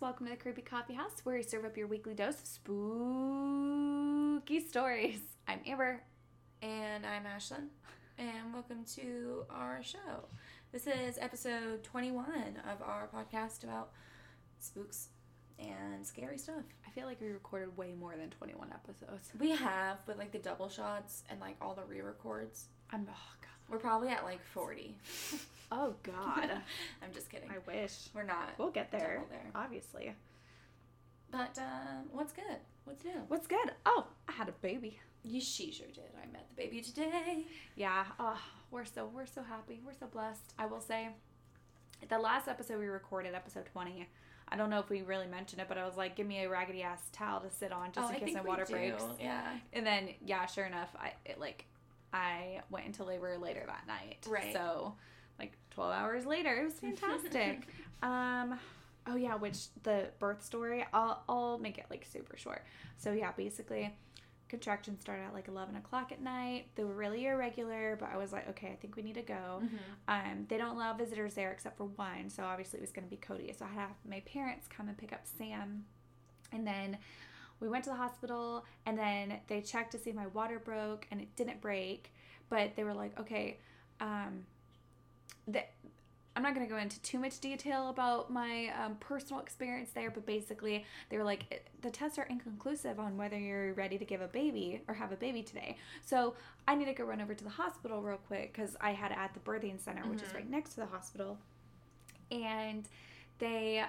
[0.00, 2.70] Welcome to the Creepy Coffee House, where we serve up your weekly dose of spooky
[4.60, 5.18] stories.
[5.48, 6.00] I'm Amber.
[6.62, 7.66] And I'm Ashlyn,
[8.16, 10.28] and welcome to our show.
[10.70, 13.90] This is episode 21 of our podcast about
[14.60, 15.08] spooks
[15.58, 16.62] and scary stuff.
[16.86, 19.32] I feel like we recorded way more than 21 episodes.
[19.40, 23.32] We have, with like the double shots and like all the re records, I'm, oh,
[23.40, 23.48] God.
[23.68, 24.94] We're probably at like 40.
[25.70, 26.50] Oh, God.
[27.02, 27.50] I'm just kidding.
[27.50, 28.08] I wish.
[28.14, 28.54] We're not.
[28.56, 29.50] We'll get there, there.
[29.54, 30.14] obviously.
[31.30, 32.56] But um, what's good?
[32.84, 33.20] What's new?
[33.28, 33.72] What's good?
[33.84, 34.98] Oh, I had a baby.
[35.24, 36.04] You, she sure did.
[36.16, 37.44] I met the baby today.
[37.76, 38.04] Yeah.
[38.18, 39.82] Oh, we're so we're so happy.
[39.84, 40.54] We're so blessed.
[40.58, 41.08] I will say,
[42.08, 44.08] the last episode we recorded, episode 20.
[44.50, 46.48] I don't know if we really mentioned it, but I was like, give me a
[46.48, 48.72] raggedy ass towel to sit on just oh, in I case my water do.
[48.72, 49.04] breaks.
[49.20, 49.42] Yeah.
[49.74, 51.66] And then, yeah, sure enough, I it, like
[52.12, 54.18] I went into labor later that night.
[54.28, 54.52] Right.
[54.52, 54.94] So,
[55.38, 57.68] like twelve hours later, it was fantastic.
[58.02, 58.58] um,
[59.06, 62.64] oh yeah, which the birth story, I'll I'll make it like super short.
[62.96, 63.94] So yeah, basically,
[64.48, 66.68] contractions started at like eleven o'clock at night.
[66.74, 69.62] They were really irregular, but I was like, okay, I think we need to go.
[70.08, 73.10] Um, they don't allow visitors there except for one, so obviously it was going to
[73.10, 73.52] be Cody.
[73.56, 75.84] So I had to have my parents come and pick up Sam,
[76.52, 76.96] and then
[77.60, 81.06] we went to the hospital, and then they checked to see if my water broke,
[81.10, 82.12] and it didn't break,
[82.48, 83.58] but they were like, okay,
[84.00, 84.44] um,
[85.48, 85.70] that.
[86.36, 90.08] I'm not going to go into too much detail about my um, personal experience there,
[90.08, 94.04] but basically, they were like, "Eh, the tests are inconclusive on whether you're ready to
[94.04, 95.76] give a baby or have a baby today.
[96.06, 96.34] So
[96.68, 99.34] I need to go run over to the hospital real quick because I had at
[99.34, 100.34] the birthing center, which is Mhm.
[100.34, 101.38] right next to the hospital.
[102.30, 102.88] And
[103.40, 103.84] they,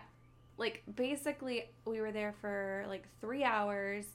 [0.60, 4.06] like, basically, we were there for like three hours.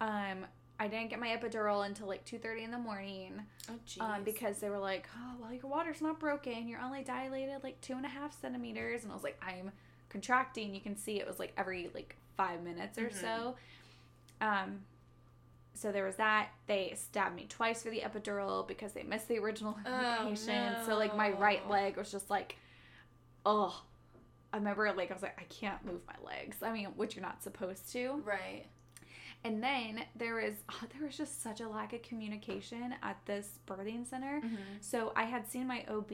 [0.00, 0.46] Um,
[0.78, 4.00] I didn't get my epidural until like two thirty in the morning Oh, jeez.
[4.02, 6.68] um, because they were like, oh, well, your water's not broken.
[6.68, 9.02] You're only dilated like two and a half centimeters.
[9.02, 9.70] And I was like, I'm
[10.10, 10.74] contracting.
[10.74, 13.14] You can see it was like every like five minutes or Mhm.
[13.20, 13.56] so.
[14.42, 14.80] Um,
[15.72, 16.48] so there was that.
[16.66, 20.74] They stabbed me twice for the epidural because they missed the original Oh, indication.
[20.84, 22.56] So like my right leg was just like,
[23.46, 23.82] oh.
[24.52, 26.58] I remember like I was like I can't move my legs.
[26.62, 28.22] I mean, which you're not supposed to.
[28.24, 28.66] right.
[29.44, 33.58] And then there was oh, there was just such a lack of communication at this
[33.66, 34.40] birthing center.
[34.44, 34.56] Mm-hmm.
[34.80, 36.10] So I had seen my OB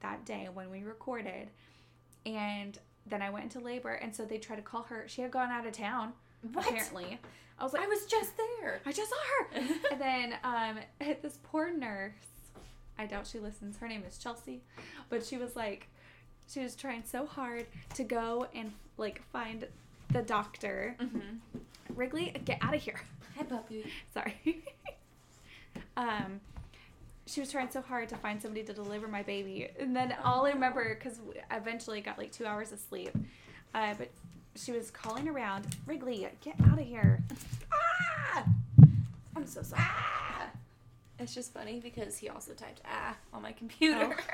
[0.00, 1.50] that day when we recorded,
[2.24, 5.04] and then I went into labor, and so they tried to call her.
[5.08, 6.12] She had gone out of town
[6.52, 6.66] What?
[6.66, 7.18] apparently.
[7.58, 8.80] I was like, I was just there.
[8.84, 9.60] I just saw her.
[9.92, 10.78] and then um,
[11.22, 12.12] this poor nurse,
[12.98, 13.78] I doubt she listens.
[13.78, 14.62] Her name is Chelsea,
[15.08, 15.88] but she was like,
[16.48, 19.66] she was trying so hard to go and like find
[20.12, 20.96] the doctor.
[21.00, 21.58] mm-hmm.
[21.94, 23.00] Wrigley, get out of here.
[23.36, 23.90] Hi, puppy.
[24.12, 24.64] Sorry.
[25.96, 26.40] um,
[27.26, 30.46] she was trying so hard to find somebody to deliver my baby, and then all
[30.46, 31.20] I remember because
[31.50, 33.10] eventually got like two hours of sleep,
[33.74, 34.10] uh, but
[34.54, 35.66] she was calling around.
[35.86, 37.22] Wrigley, get out of here.
[37.72, 38.44] Ah!
[39.34, 39.82] I'm so sorry.
[39.84, 40.48] Ah!
[41.18, 44.16] It's just funny because he also typed ah on my computer.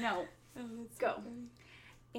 [0.00, 0.24] No.
[0.58, 1.14] Oh, Go.
[1.16, 1.22] so.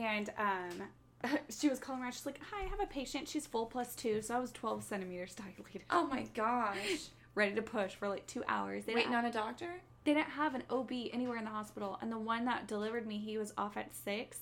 [0.02, 2.14] And um, she was calling around.
[2.14, 3.28] She's like, "Hi, I have a patient.
[3.28, 6.78] She's full plus two, so I was twelve centimeters dilated, Oh my gosh.
[7.36, 8.86] ready to push for like two hours.
[8.86, 9.70] They Waiting didn't, on a doctor?
[10.03, 13.18] they didn't have an OB anywhere in the hospital, and the one that delivered me,
[13.18, 14.38] he was off at six,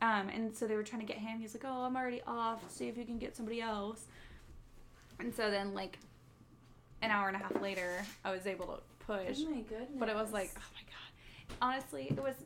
[0.00, 1.38] um, and so they were trying to get him.
[1.40, 2.62] He's like, "Oh, I'm already off.
[2.70, 4.04] See if you can get somebody else."
[5.18, 5.98] And so then, like,
[7.02, 9.38] an hour and a half later, I was able to push.
[9.46, 9.88] Oh my goodness.
[9.98, 12.36] but it was like oh my god honestly it was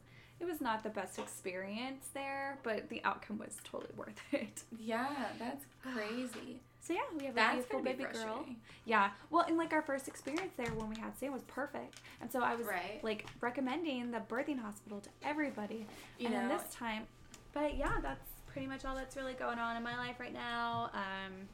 [0.41, 4.63] it was not the best experience there but the outcome was totally worth it.
[4.79, 5.09] Yeah,
[5.39, 6.61] that's crazy.
[6.81, 8.47] so yeah we have a That's beautiful gonna be baby girl.
[8.85, 12.01] yeah well and like our first experience there when we had sam was perfect.
[12.21, 13.01] And so i was Right.
[13.03, 15.87] like recommending the birthing hospital to everybody.
[16.19, 17.05] You and then know, this time
[17.53, 20.91] but yeah that's pretty much all that's really going on in my life right now.
[20.95, 21.49] Um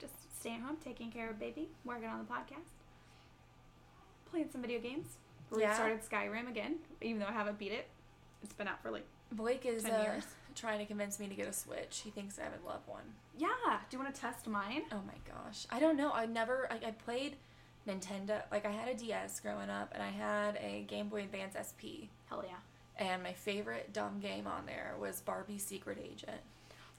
[0.00, 2.70] just staying home taking care of baby working on the podcast
[4.30, 5.18] playing some video games.
[5.50, 5.74] We Yeah.
[5.74, 7.88] started skyrim again even though i haven't beat it
[8.42, 10.20] it's been out for like Blake is 10 uh,
[10.54, 12.00] trying to convince me to get a Switch.
[12.04, 13.02] He thinks I would love one.
[13.38, 13.48] yeah
[13.88, 15.66] do you want to test mine Oh my gosh.
[15.70, 16.10] I don't know.
[16.12, 17.36] I never, I, I played
[17.88, 18.42] Nintendo.
[18.50, 22.10] Like, I had a DS growing up, and I had a Game Boy Advance SP.
[22.28, 22.58] hell yeah
[22.96, 26.40] And my favorite dumb game on there was Barbie Secret Agent.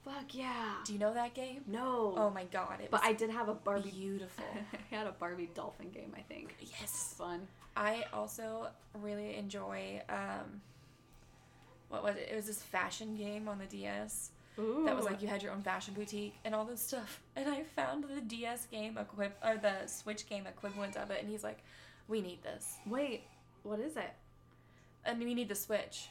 [0.05, 1.61] fuck yeah Do you know that game?
[1.67, 2.79] no Oh my god.
[2.81, 4.45] It but i did have a barbie beautiful.
[4.73, 7.13] i had a barbie dolphin game i think yes.
[7.17, 7.47] fun
[7.77, 8.67] I also
[9.01, 10.59] really enjoy, um,
[11.91, 12.29] what was it?
[12.31, 14.31] It was this fashion game on the DS.
[14.59, 14.83] Ooh.
[14.85, 17.21] that was like you had your own fashion boutique and all this stuff.
[17.35, 21.29] And I found the DS game equip or the Switch game equivalent of it, and
[21.29, 21.59] he's like,
[22.07, 23.23] "We need this, wait
[23.63, 24.11] what is it
[25.05, 26.09] and we need the Switch."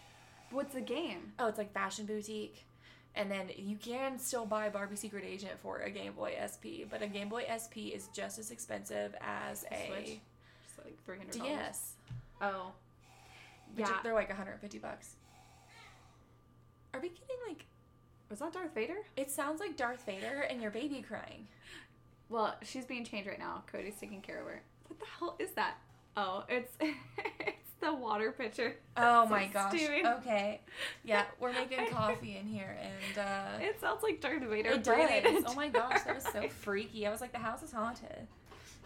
[0.52, 2.64] what's the game Oh, it's like fashion boutique.
[3.14, 7.02] And then you can still buy Barbie Secret Agent for a Game Boy SP, but
[7.02, 10.18] a Game Boy SP is just as expensive as a Switch?
[10.64, 11.32] Just like three hundred.
[11.32, 11.92] DS.
[12.40, 12.72] Oh.
[13.74, 13.98] Which Yeah.
[14.02, 15.14] they're like 150 bucks.
[16.94, 17.66] Are we getting like?
[18.28, 18.98] Was that Darth Vader?
[19.16, 21.48] It sounds like Darth Vader and your baby crying.
[22.28, 23.64] Well, she's being changed right now.
[23.70, 24.62] Cody's taking care of her.
[24.86, 25.74] What the hell is that?
[26.16, 28.76] Oh, it's it's the water pitcher.
[28.96, 29.72] Oh my gosh.
[29.72, 30.06] stewing.
[30.06, 30.60] Okay.
[31.04, 34.70] Yeah, we're making coffee in here, and uh, It sounds like Darth Vader.
[34.70, 35.44] It does.
[35.46, 37.06] Oh my gosh, that was so freaky.
[37.06, 38.26] I was like, the house is haunted.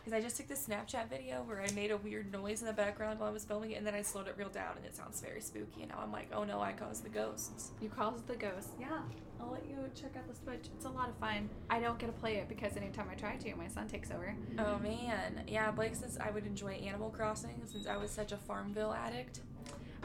[0.05, 2.75] Because I just took this Snapchat video where I made a weird noise in the
[2.75, 4.95] background while I was filming it, and then I slowed it real down, and it
[4.95, 5.81] sounds very spooky.
[5.81, 7.71] And now I'm like, oh no, I caused the ghosts.
[7.81, 8.69] You caused the ghost.
[8.79, 8.99] Yeah.
[9.41, 10.69] I'll let you check out the Switch.
[10.75, 11.49] It's a lot of fun.
[11.71, 14.35] I don't get to play it because anytime I try to, my son takes over.
[14.59, 15.71] Oh man, yeah.
[15.71, 19.41] Blake says I would enjoy Animal Crossing since I was such a Farmville addict.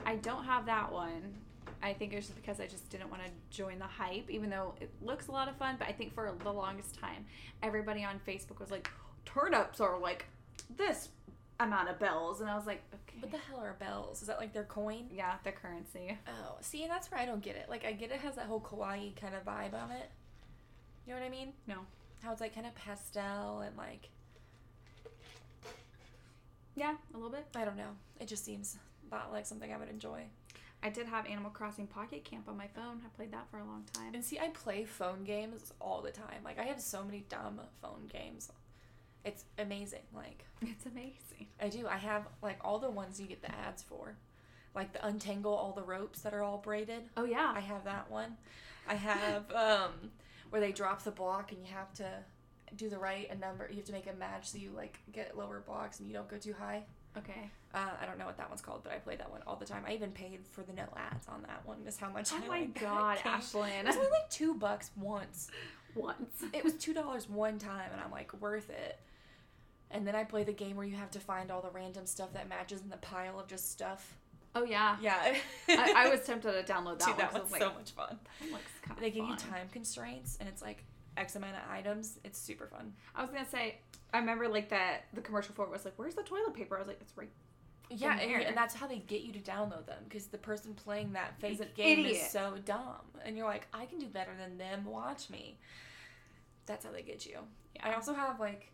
[0.06, 1.34] I don't have that one.
[1.84, 4.50] I think it was just because I just didn't want to join the hype, even
[4.50, 5.76] though it looks a lot of fun.
[5.78, 7.26] But I think for the longest time,
[7.62, 8.90] everybody on Facebook was like,
[9.34, 10.26] turnips are like
[10.76, 11.10] this
[11.60, 12.42] amount of bells.
[12.42, 13.18] And I was like, okay.
[13.20, 14.22] What the hell are bells?
[14.22, 15.06] Is that like their coin?
[15.12, 16.18] yeah, the currency.
[16.28, 17.68] Oh, see, and that's where I don't get it.
[17.70, 20.10] Like, I get it has that whole kawaii kind of vibe on it.
[21.06, 21.54] You know what I mean?
[21.68, 21.80] No.
[22.22, 24.10] How it's like kind of pastel and like
[26.76, 27.46] Yeah, a little bit.
[27.56, 27.96] I don't know.
[28.20, 28.78] It just seems
[29.12, 30.24] not like something I would enjoy.
[30.82, 33.02] I did have Animal Crossing Pocket Camp on my phone.
[33.06, 34.14] I played that for a long time.
[34.14, 36.42] And see, I play phone games all the time.
[36.46, 38.50] Like, I have so many dumb phone games.
[39.26, 40.02] It's amazing.
[40.16, 41.48] Like, It's amazing.
[41.62, 41.88] I do.
[41.88, 44.16] I have like all the ones you get the ads for,
[44.76, 47.04] like the untangle all the ropes that are all braided.
[47.18, 47.52] Oh yeah.
[47.56, 48.38] I have that one.
[48.88, 50.12] I have um,
[50.50, 52.10] where they drop the block and you have to
[52.76, 53.68] do the right a number.
[53.70, 56.30] You have to make a match so you like get lower blocks and you don't
[56.30, 56.84] go too high.
[57.18, 57.50] okay.
[57.74, 59.66] Uh, I don't know what that one's called, but I play that one all the
[59.66, 59.84] time.
[59.88, 61.78] I even paid for the no ads on that one.
[61.86, 62.32] Is how much.
[62.34, 63.18] Oh I my like god.
[63.24, 63.82] Ashlyn.
[63.82, 65.50] It was only like two bucks once.
[65.96, 66.44] Once.
[66.54, 69.00] It was two dollars one time, and I'm like worth it.
[69.92, 72.32] And then I play the game where you have to find all the random stuff
[72.34, 74.16] that matches in the pile of just stuff.
[74.56, 74.98] Oh yeah.
[75.02, 75.36] Yeah,
[75.68, 77.18] I, I was tempted to download that Dude, one.
[77.18, 78.20] that 'cause I one's was so much fun.
[78.42, 80.84] that looks kind of They give you time constraints, and it's like
[81.18, 82.20] X amount of items.
[82.24, 82.94] It's super fun.
[83.16, 83.78] I was gonna say,
[84.14, 86.80] I remember like that the commercial for it was like, "Where's the toilet paper?" I
[86.80, 87.30] was like, "It's right."
[87.92, 91.14] Yeah, and, and that's how they get you to download them because the person playing
[91.14, 92.18] that fake game idiot.
[92.18, 94.86] is so dumb, and you're like, I can do better than them.
[94.86, 95.58] Watch me.
[96.68, 97.40] That's how they get you.
[97.82, 98.72] I also have like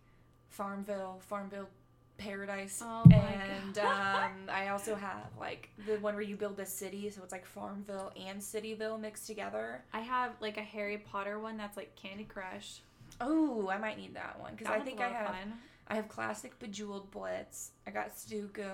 [0.50, 1.70] Farmville, Farmville
[2.18, 4.26] Paradise, Oh my and God.
[4.26, 7.46] um, I also have like the one where you build a city, so it's like
[7.46, 9.84] Farmville and Cityville mixed together.
[9.94, 12.80] I have like a Harry Potter one that's like Candy Crush.
[13.20, 15.28] Oh, I might need that one because I think I have.
[15.28, 15.54] fun.
[15.88, 17.72] I have classic Bejeweled Blitz.
[17.86, 18.70] I got Sudoku.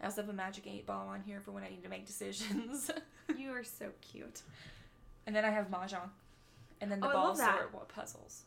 [0.00, 2.06] I also have a Magic 8 Ball on here for when I need to make
[2.06, 2.90] decisions.
[3.38, 4.42] You are so cute.
[5.26, 6.10] and then I have Mahjong.
[6.82, 8.42] And then the Oh, ball sort what puzzles.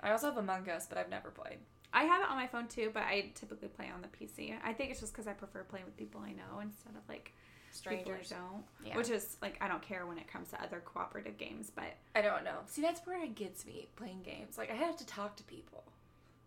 [0.00, 1.58] I also have Among Us, but I've never played.
[1.92, 4.54] I have it on my phone too, but I typically play on the PC.
[4.64, 7.32] I think it's just because I prefer playing with people I know instead of like
[7.72, 8.32] people Strangers.
[8.32, 8.64] I don't.
[8.84, 8.96] Yeah.
[8.96, 12.22] Which is like I don't care when it comes to other cooperative games, but I
[12.22, 12.58] don't know.
[12.66, 14.58] See, that's where it gets me playing games.
[14.58, 15.84] Like, I have to talk to people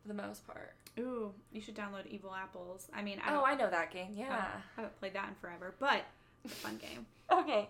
[0.02, 0.74] for the most part.
[1.00, 2.88] ooh, you should download Evil Apples.
[2.94, 4.14] I mean, I Oh, I know that game.
[4.16, 4.46] Yeah.
[4.78, 6.04] I haven't played that in forever, but
[6.44, 7.06] it's a fun game.
[7.32, 7.70] Okay.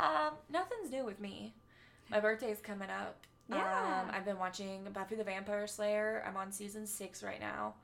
[0.00, 1.54] Um, nothing's new with me.
[2.10, 3.18] My birthday's coming up.
[3.48, 4.02] Yeah.
[4.04, 6.24] Um, I've been watching Buffy the Vampire Slayer.
[6.26, 7.74] I'm on season six right now.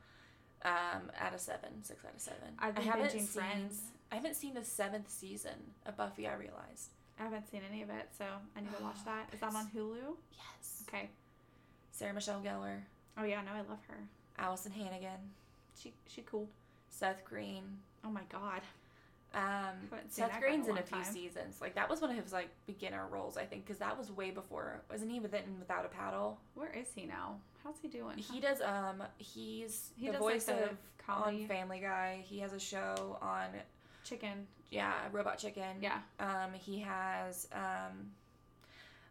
[0.64, 2.48] Um, out of seven, six out of seven.
[2.58, 3.26] I've been I haven't seen.
[3.26, 3.80] Friends.
[4.10, 5.54] I haven't seen the seventh season
[5.87, 6.26] of Buffy.
[6.26, 6.90] I realized.
[7.18, 8.25] I haven't seen any of it, so
[8.56, 9.28] I need to watch that.
[9.32, 10.14] Is that on Hulu?
[10.32, 10.82] Yes.
[10.88, 11.08] Okay.
[11.90, 12.78] Sarah Michelle Gellar,
[13.18, 13.98] Oh yeah, no, I love her.
[14.42, 15.20] Alyson Hannigan,
[15.78, 16.48] She she cool.
[16.88, 17.62] Seth Green.
[18.04, 18.62] Oh my god.
[19.34, 21.12] Um, Seth that in a Green's in a few time.
[21.12, 21.60] seasons.
[21.60, 24.30] Like that was one of his like beginner roles, I think, because that was way
[24.30, 24.82] before.
[24.90, 26.38] Wasn't he with it in Without a Paddle?
[26.54, 27.36] Where is he now?
[27.64, 28.18] How's he doing?
[28.18, 28.60] He does.
[28.60, 31.42] Um, he's He the does, voice like, the of comedy.
[31.42, 32.22] on Family Guy.
[32.26, 33.46] He has a show on
[34.04, 34.46] Chicken.
[34.70, 35.76] yeah Robot Chicken.
[35.80, 35.98] Yeah.
[36.20, 38.10] Um, he has um,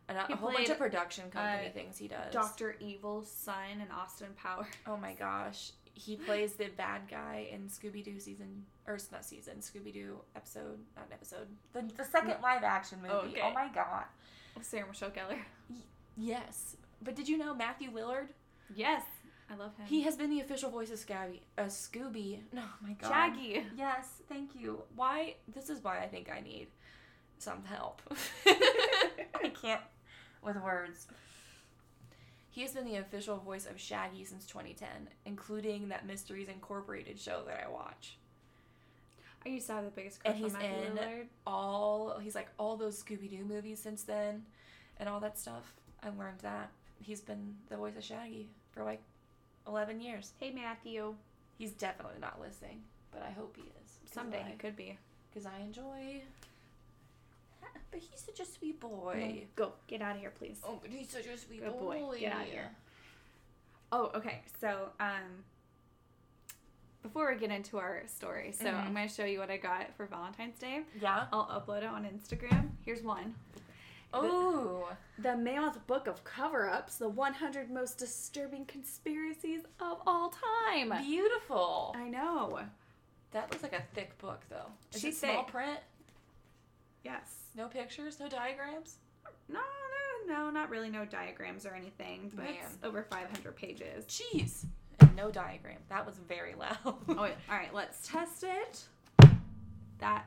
[0.09, 2.31] a, He a whole bunch of production company uh, things he does.
[2.33, 4.67] Doctor Evil's son and Austin Power.
[4.85, 9.25] Oh my gosh, he plays the bad guy in Scooby Doo season or it's not
[9.25, 13.13] season Scooby Doo episode not episode the the second live action movie.
[13.13, 13.41] Okay.
[13.43, 14.05] Oh my god.
[14.62, 15.39] Sarah Michelle Gellar.
[16.17, 18.27] Yes, but did you know Matthew Lillard?
[18.75, 19.03] Yes,
[19.50, 19.86] I love him.
[19.88, 22.39] He has been the official voice of Scabby, uh, Scooby.
[22.53, 23.10] No, oh my god.
[23.10, 23.63] Shaggy.
[23.77, 24.83] Yes, thank you.
[24.95, 25.36] Why?
[25.53, 26.67] This is why I think I need
[27.38, 28.01] some help.
[28.45, 29.81] I can't
[30.43, 31.07] with words.
[32.51, 34.88] He has been the official voice of Shaggy since 2010,
[35.25, 38.17] including that Mysteries Incorporated show that I watch.
[39.46, 41.25] I used to have the biggest crush And on he's Matthew in- Lillard.
[41.48, 44.43] All he's like all those Scooby Doo movies since then,
[45.00, 45.74] and all that stuff.
[46.03, 46.70] I learned that
[47.01, 49.01] he's been the voice of Shaggy for like
[49.67, 50.34] 11 years.
[50.39, 51.15] Hey, Matthew.
[51.58, 52.81] He's definitely not listening,
[53.12, 54.12] but I hope he is.
[54.12, 54.98] Someday he could be.
[55.29, 56.22] Because I enjoy.
[57.91, 59.47] But he's such a sweet boy.
[59.55, 59.73] Go.
[59.87, 60.59] Get out of here, please.
[60.63, 61.99] Oh, but he's such a sweet Good boy.
[61.99, 62.19] boy.
[62.19, 62.71] Get out of here.
[63.91, 64.41] Oh, okay.
[64.61, 65.43] So, um,
[67.03, 68.85] before we get into our story, so Mhm.
[68.85, 70.83] I'm going to show you what I got for Valentine's Day.
[71.01, 71.27] Yeah.
[71.33, 72.71] I'll upload it on Instagram.
[72.85, 73.35] Here's one.
[74.13, 74.89] Oh.
[75.19, 80.29] The Mammoth Book of Cover Ups, the 100 most disturbing conspiracies of all
[80.69, 80.93] time.
[81.03, 81.93] Beautiful.
[81.97, 82.59] I know.
[83.31, 84.67] That looks like a thick book, though.
[84.93, 85.51] Is She's it small thick.
[85.53, 85.79] print?
[87.03, 87.29] Yes.
[87.55, 88.20] No pictures?
[88.20, 88.98] No diagrams?
[89.50, 89.60] No,
[90.27, 94.05] no, no, not really no diagrams or anything, but it's over 500 pages.
[94.05, 94.65] Jeez.
[95.00, 95.77] And no diagram.
[95.89, 96.77] That was very loud.
[96.86, 97.34] Oh, wait.
[97.50, 98.86] All right, let's test it.
[100.00, 100.25] That,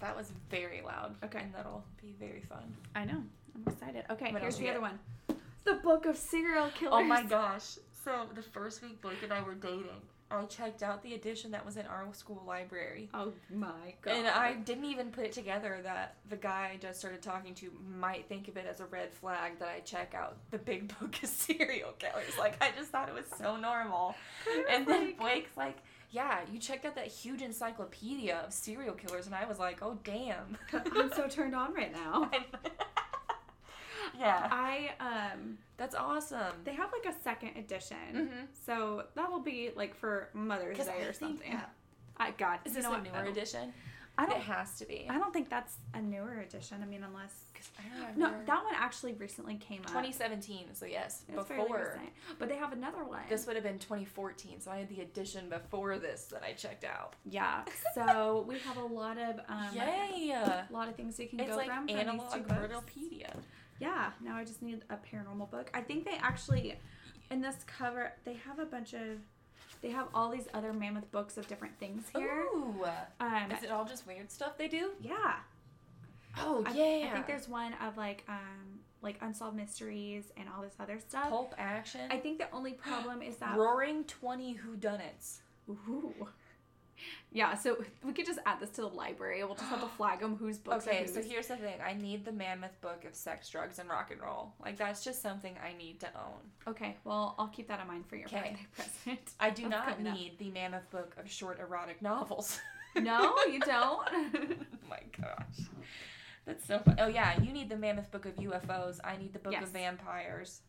[0.00, 1.14] That was very loud.
[1.24, 1.40] Okay.
[1.40, 2.74] And that'll be very fun.
[2.94, 3.22] I know.
[3.54, 4.04] I'm excited.
[4.10, 4.90] Okay, What here's the other got?
[5.28, 5.38] one.
[5.64, 6.94] The Book of Serial Killers.
[7.00, 7.78] Oh my gosh.
[8.04, 10.02] So the first week Blake and I were dating,
[10.38, 13.08] I checked out the edition that was in our school library.
[13.14, 14.14] Oh my god.
[14.14, 17.70] And I didn't even put it together that the guy I just started talking to
[17.98, 21.22] might think of it as a red flag that I check out the big book
[21.22, 22.36] of serial killers.
[22.38, 24.14] Like, I just thought it was so normal.
[24.70, 25.78] And then Blake's like,
[26.10, 29.26] Yeah, you checked out that huge encyclopedia of serial killers.
[29.26, 30.56] And I was like, Oh, damn.
[30.72, 32.30] I'm so turned on right now.
[34.18, 34.48] yeah.
[34.50, 36.52] I um That's awesome.
[36.64, 37.96] they have like a second edition.
[38.14, 38.46] Mhm.
[38.66, 41.52] So that will be like for Mother's Day I or think something.
[41.52, 41.70] that-
[42.16, 43.00] I God, Is you this a what?
[43.00, 43.72] I newer edition?
[44.16, 45.08] I don't it has to be.
[45.10, 46.80] I don't think that's a newer edition.
[46.80, 48.20] I mean unless 'Cause I remember.
[48.38, 49.86] No, that one actually recently came up.
[49.88, 51.98] 2017, so yes, It's before.
[52.38, 53.22] But they have another one.
[53.28, 56.84] This would have been 2014, so I had the edition before this that I checked
[56.84, 57.14] out.
[57.24, 57.64] Yeah.
[57.94, 60.30] So we have a lot of um Yay!
[60.30, 62.60] a lot of things you can It's go like from from these analog two books.
[62.60, 63.34] Murderpedia.
[63.80, 65.70] Yeah, now I just need a paranormal book.
[65.74, 66.76] I think they actually,
[67.30, 69.18] in this cover, they have a bunch of,
[69.82, 72.44] they have all these other mammoth books of different things here.
[72.54, 72.84] Ooh!
[73.20, 74.90] Um, Is it all just weird stuff they do?
[75.00, 75.36] yeah.
[76.36, 77.08] Oh I, yeah!
[77.08, 81.28] I think there's one of like, um, like unsolved mysteries and all this other stuff.
[81.28, 82.00] pulp action.
[82.10, 83.56] I think the only problem is that.
[83.56, 85.38] Roaring Twenty Whodunits.
[85.70, 86.12] Ooh.
[87.32, 89.42] Yeah, so we could just add this to the library.
[89.44, 91.76] We'll just have to flag them whose books Okay, so here's the thing.
[91.84, 94.52] I need the Mammoth Book of Sex, Drugs, and Rock and Roll.
[94.64, 96.40] Like that's just something I need to own.
[96.72, 99.32] Okay, well, I'll keep that in mind for your birthday present.
[99.40, 100.14] I do That's not coming up.
[100.16, 102.58] need the Mammoth Book of Short Erotic Novels.
[102.96, 104.08] No, you don't.
[104.14, 104.54] oh
[104.88, 105.66] my gosh.
[106.46, 106.94] That's so fun.
[107.00, 109.00] Oh yeah, you need the Mammoth Book of UFOs.
[109.02, 109.64] I need the Book Yes.
[109.64, 110.60] of Vampires.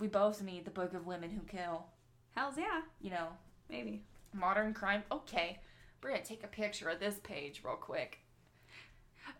[0.00, 1.86] We both need the Book of Women Who Kill.
[2.34, 3.28] Hells yeah, You know,
[3.70, 4.02] maybe.
[4.38, 5.02] Modern crime.
[5.10, 5.58] Okay,
[6.02, 8.20] we're gonna take a picture of this page real quick.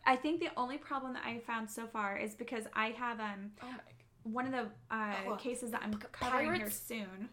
[0.05, 3.53] I think the only problem that I found so far is because I have um
[3.63, 3.75] Oh
[4.33, 7.29] one of the uh, Oh, cases that I'm covering here soon.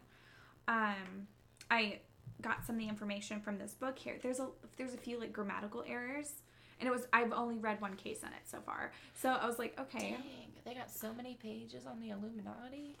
[0.68, 1.26] Um,
[1.70, 1.98] I
[2.40, 4.16] got some of the information from this book here.
[4.22, 6.42] There's a there's a few like grammatical errors,
[6.78, 8.92] and it was I've only read one case on it so far.
[9.14, 12.96] So I was like, okay, Dang, they got so many pages on the Illuminati.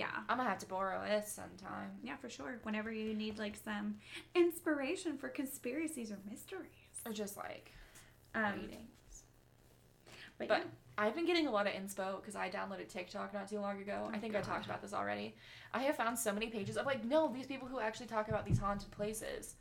[0.00, 1.90] Yeah, I'm gonna have to borrow this sometime.
[2.02, 2.58] yeah, for sure.
[2.62, 3.96] Whenever you need like some
[4.34, 6.70] inspiration for conspiracies or mysteries.
[7.04, 7.70] Or just like
[8.34, 9.24] Um, readings.
[10.38, 10.64] but, But yeah.
[10.96, 14.08] I've been getting a lot of inspo because I downloaded TikTok not too long ago.
[14.12, 15.34] I Oh, think I talked about this already.
[15.74, 18.44] I have found so many pages of like, no, these people who actually talk about
[18.46, 19.54] these haunted places.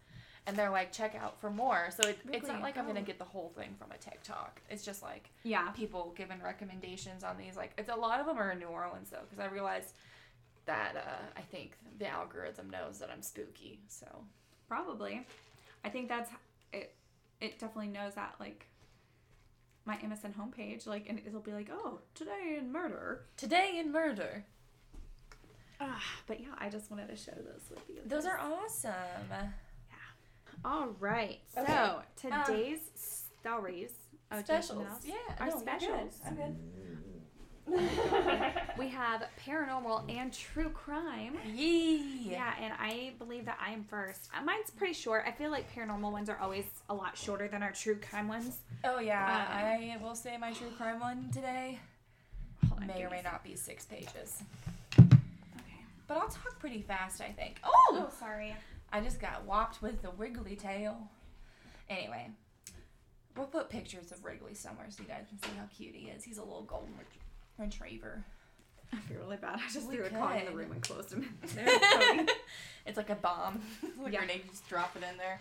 [0.47, 1.89] And they're like, check out for more.
[1.95, 3.03] So it, it's not like I'm gonna Oh.
[3.03, 4.61] get the whole thing from a TikTok.
[4.69, 7.55] It's just like yeah, people giving recommendations on these.
[7.57, 9.93] Like, it's a lot of them are in New Orleans though, because I realized
[10.65, 13.79] that uh, I think the algorithm knows that I'm spooky.
[13.87, 14.05] So
[14.67, 15.25] Probably.
[15.83, 16.29] I think that's
[16.73, 16.93] it.
[17.41, 18.67] It definitely knows that like
[19.85, 23.21] my MSN homepage, like, and it'll be like, oh, today in murder.
[23.37, 24.45] today in murder,
[25.81, 28.01] Ah, but yeah, I just wanted to share those with you.
[28.05, 28.91] those are awesome.
[29.31, 29.47] Yeah.
[30.65, 31.39] All right.
[31.55, 32.79] So Okay, um, today's
[33.41, 33.91] stories.
[34.31, 35.15] Oh, do you have something Specials, yeah.
[35.39, 35.79] Our no, you're good.
[35.79, 36.21] specials.
[36.27, 36.57] I'm good.
[38.77, 41.35] We have paranormal and true crime.
[41.53, 41.99] Yeah.
[42.31, 44.29] Yeah, and I believe that I am first.
[44.37, 45.23] Uh, Mine's pretty short.
[45.27, 48.59] I feel like paranormal ones are always a lot shorter than our true crime ones.
[48.83, 49.45] Oh yeah.
[49.49, 51.79] Um, I will say my true crime one today
[52.75, 54.41] on, may or may not be six pages.
[54.97, 55.07] Okay.
[56.07, 57.21] but I'll talk pretty fast.
[57.21, 57.59] I think.
[57.63, 58.55] Oh, Oh, sorry.
[58.91, 60.97] I just got whopped with the wiggly tail.
[61.89, 62.29] Anyway,
[63.35, 66.23] we'll put pictures of Wrigley somewhere so you guys can see how cute he is.
[66.23, 66.93] He's a little golden
[67.59, 68.23] retriever.
[68.91, 69.59] I feel really bad.
[69.63, 71.27] I just We threw a coin in the room and closed him.
[72.85, 73.61] It's like a bomb.
[74.01, 74.19] like Yeah.
[74.19, 75.39] grenade, just drop it in there.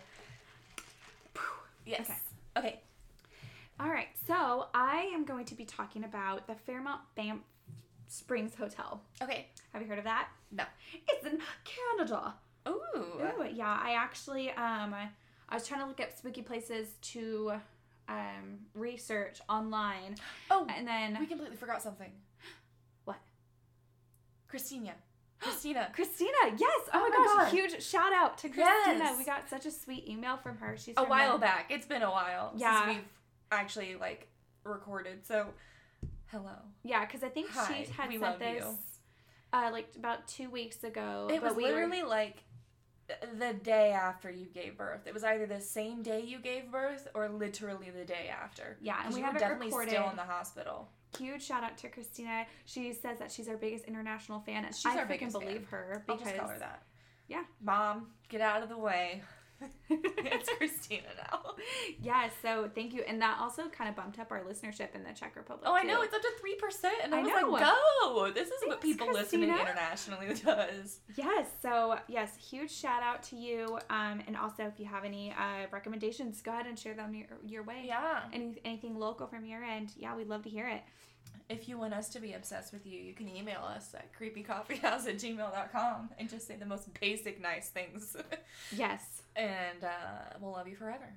[1.86, 2.10] Yes.
[2.56, 2.66] Okay.
[2.68, 2.80] Okay.
[3.80, 7.40] All right, so I am going to be talking about the Fairmont Banff
[8.08, 9.00] Springs Hotel.
[9.22, 9.46] Okay.
[9.72, 10.28] Have you heard of that?
[10.50, 10.64] No.
[11.08, 12.34] It's in Canada.
[12.68, 12.72] Ooh.
[12.96, 14.94] Ooh, yeah, I actually um
[15.48, 17.52] I was trying to look up spooky places to
[18.08, 20.16] um research online
[20.50, 22.10] Oh, and then we completely forgot something.
[23.04, 23.18] What?
[24.48, 24.94] Christina.
[25.40, 25.88] Christina.
[25.94, 26.80] Christina, yes.
[26.92, 27.54] Oh, Oh my gosh, God.
[27.54, 28.98] huge shout out to Christina.
[28.98, 29.18] Yes.
[29.18, 30.76] We got such a sweet email from her.
[30.76, 31.66] She's a while back.
[31.70, 32.84] It's been a while Yeah.
[32.86, 33.04] since we've
[33.52, 34.28] actually like
[34.64, 35.24] recorded.
[35.26, 35.46] So,
[36.26, 36.56] hello.
[36.82, 38.64] Yeah, because I think Hi, she had we sent this
[39.52, 41.28] uh like about two weeks ago.
[41.30, 42.42] It but was we were- literally like
[43.38, 45.06] the day after you gave birth.
[45.06, 48.76] It was either the same day you gave birth or literally the day after.
[48.80, 49.90] Yeah, and we have were it definitely recorded.
[49.90, 50.88] still in the hospital.
[51.18, 52.44] huge shout out to Christina.
[52.66, 55.70] She says that she's our biggest international fan, and She's I our freaking believe fan.
[55.70, 56.82] her I'll because just call her that.
[57.28, 57.44] Yeah.
[57.62, 59.22] Mom, get out of the way.
[59.90, 61.54] it's Christina now.
[62.00, 65.12] yeah, so thank you, and that also kind of bumped up our listenership in the
[65.12, 65.68] Czech Republic.
[65.68, 65.88] Oh, I too.
[65.88, 67.50] know it's up to three percent, and I, I was know.
[67.50, 68.30] like, "Go!
[68.32, 73.36] This is what Thanks, people listening internationally does." Yes, so yes, huge shout out to
[73.36, 73.78] you.
[73.90, 77.26] Um, and also if you have any uh recommendations, go ahead and share them your,
[77.46, 77.84] your way.
[77.86, 78.20] Yeah.
[78.32, 80.82] Any anything local from your end, yeah, we'd love to hear it.
[81.48, 85.08] If you want us to be obsessed with you, you can email us at creepycoffeehouse
[85.08, 88.16] at gmail.com and just say the most basic nice things.
[88.70, 91.08] Yes, and uh, we'll love you forever.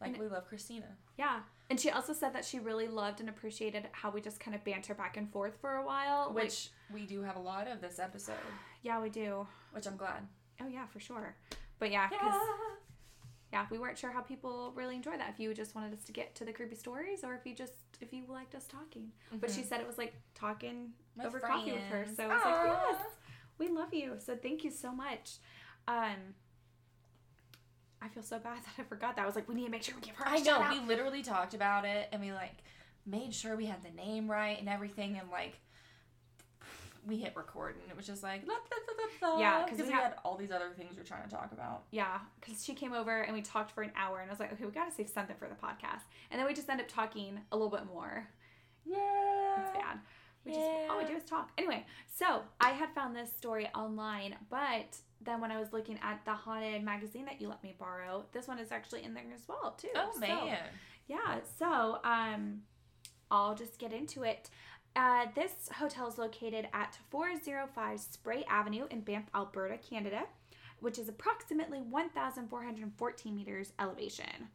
[0.00, 0.86] Like And- we love Christina.
[1.18, 1.40] yeah.
[1.70, 4.64] And she also said that she really loved and appreciated how we just kind of
[4.64, 6.28] banter back and forth for a while.
[6.28, 8.36] like- Which we do have a lot of this episode,
[8.82, 9.46] yeah, we do.
[9.72, 10.26] which I'm glad.
[10.62, 11.36] Oh yeah, for sure.
[11.78, 12.40] But yeah, because
[13.52, 15.30] yeah, we weren't sure how people really enjoy that.
[15.30, 17.72] If you just wanted us to get to the creepy stories, or if you just
[18.00, 19.10] if you liked us talking.
[19.40, 22.06] But she said it was like talking With over coffee with her.
[22.16, 23.06] So I was like, yes,
[23.58, 24.14] we love you.
[24.18, 25.36] So thank you so much.
[25.86, 26.34] Um,
[28.02, 29.22] I feel so bad that I forgot that.
[29.22, 30.24] I was like, we need to make sure we give her.
[30.24, 30.68] a I know.
[30.70, 32.56] We literally talked about it and we like
[33.06, 35.58] made sure we had the name right and everything and like
[37.06, 38.42] we hit record and it was just like
[39.40, 41.30] Yeah, 'cause because we we, have- had all these other things we are trying to
[41.34, 41.84] talk about.
[41.90, 44.52] Yeah, because she came over and we talked for an hour, and I was like,
[44.52, 46.02] okay, we got to save something for the podcast.
[46.30, 48.26] And then we just end up talking a little bit more.
[48.84, 49.60] Yeah.
[49.62, 49.98] It's bad.
[50.44, 51.50] We just all we do is talk.
[51.58, 51.84] Anyway,
[52.14, 56.32] so I had found this story online, but then when I was looking at the
[56.32, 59.72] haunted magazine that you let me borrow, this one is actually in there as well
[59.72, 59.88] too.
[59.94, 60.58] Oh So, man.
[61.06, 61.38] yeah.
[61.58, 62.62] So um,
[63.30, 64.48] I'll just get into it.
[64.96, 70.22] Uh, this hotel is located at 405 Spray Avenue in Banff, Alberta, Canada,
[70.80, 74.48] which is approximately 1,414 meters elevation,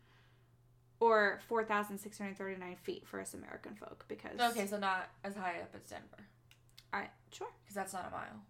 [0.99, 4.05] or 4,639 feet for us American folk.
[4.07, 6.27] Because Okay, so not as high up as Denver
[6.93, 7.47] all right, sure.
[7.63, 8.41] because that's not a mile.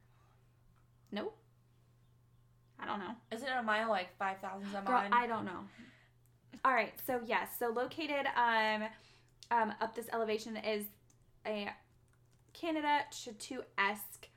[1.11, 1.37] Nope.
[2.79, 3.15] I don't know.
[3.31, 5.09] Isn't it a mile like five thousand some Girl, odd?
[5.11, 5.59] I don't know.
[6.65, 8.83] All right, so yes, so located um,
[9.51, 10.85] um, up this elevation is
[11.45, 11.69] a
[12.53, 14.29] Canada Chateau-esque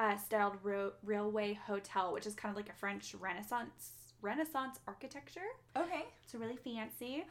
[0.00, 3.90] uh, styled ro- railway hotel, which is kind of like a French Renaissance
[4.22, 5.40] Renaissance architecture.
[5.76, 6.04] Okay.
[6.24, 7.24] It's really fancy.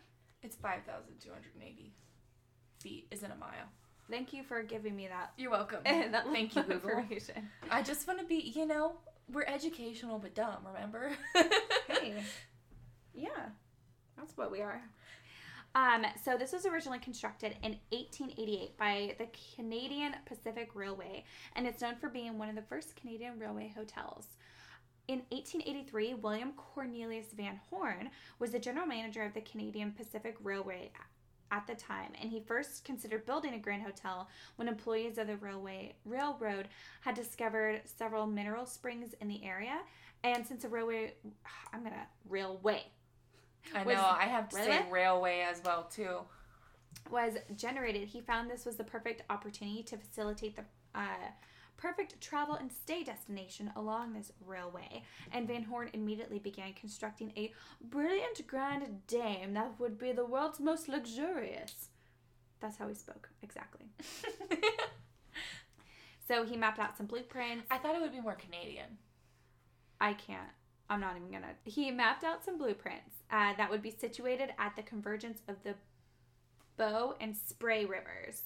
[0.43, 1.93] It's five thousand two hundred and eighty
[2.79, 3.07] feet.
[3.11, 3.69] Isn't a mile.
[4.09, 5.31] Thank you for giving me that.
[5.37, 5.79] You're welcome.
[5.85, 7.03] that Thank you, Google.
[7.71, 8.93] I just want to be, you know,
[9.33, 10.65] we're educational but dumb.
[10.73, 11.11] Remember?
[11.87, 12.23] Hey,
[13.13, 13.49] yeah,
[14.17, 14.81] that's what we are.
[15.75, 21.81] Um, so this was originally constructed in 1888 by the Canadian Pacific Railway, and it's
[21.81, 24.27] known for being one of the first Canadian railway hotels.
[25.07, 30.91] In 1883, William Cornelius Van Horne was the general manager of the Canadian Pacific Railway
[31.53, 35.37] at the time, and he first considered building a grand hotel when employees of the
[35.37, 36.67] railway railroad
[37.01, 39.79] had discovered several mineral springs in the area.
[40.23, 41.13] And since the railway,
[41.71, 42.83] I'm gonna railway
[43.73, 43.93] I know.
[43.93, 44.91] I have to say Railway?
[44.91, 46.19] railway as well too.
[47.09, 50.63] was generated, he found this was the perfect opportunity to facilitate the
[50.95, 51.03] uh,
[51.83, 55.03] perfect travel and stay destination along this railway.
[55.33, 60.61] And Van Horne immediately began constructing a brilliant grand dame that would be the world's
[60.61, 61.89] most luxurious.
[62.61, 63.87] That's how he spoke, exactly.
[66.25, 67.67] So he mapped out some blueprints.
[67.69, 68.97] I thought it would be more Canadian.
[69.99, 70.49] I can't.
[70.89, 71.53] I'm not even gonna.
[71.65, 75.75] He mapped out some blueprints uh, that would be situated at the convergence of the
[76.77, 78.43] Bow and Spray rivers.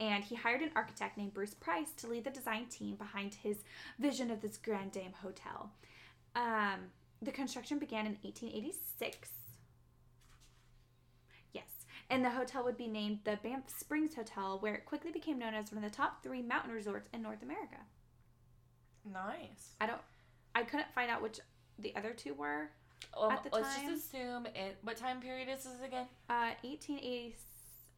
[0.00, 3.58] And he hired an architect named Bruce Price to lead the design team behind his
[3.98, 5.72] vision of this Grand Dame Hotel.
[6.36, 9.28] Um, the construction began in 1886.
[11.52, 11.64] Yes,
[12.10, 15.54] and the hotel would be named the Banff Springs Hotel, where it quickly became known
[15.54, 17.78] as one of the top three mountain resorts in North America.
[19.04, 19.74] Nice.
[19.80, 20.00] I don't.
[20.54, 21.40] I couldn't find out which
[21.78, 22.70] the other two were.
[23.18, 24.76] Um, At the let's time- just assume it.
[24.82, 26.06] What time period is this again?
[26.28, 27.40] Uh, 1886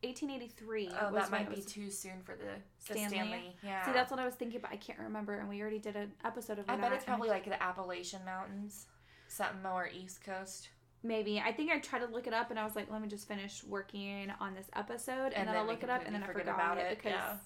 [0.02, 0.90] 1883.
[1.00, 2.44] Oh, that might be too soon for the
[2.86, 3.16] the Stanley.
[3.16, 3.56] Stanley.
[3.62, 3.84] Yeah.
[3.84, 6.12] See, that's what I was thinking, but I can't remember, and we already did an
[6.24, 6.78] episode of that.
[6.78, 8.86] I bet it's probably like the Appalachian Mountains,
[9.28, 10.68] something more East Coast.
[11.02, 11.40] Maybe.
[11.40, 13.26] I think I tried to look it up and I was like, let me just
[13.26, 16.22] finish working on this episode and, And then, then I'll look it up and then
[16.22, 17.36] I forgot about it it, because yeah.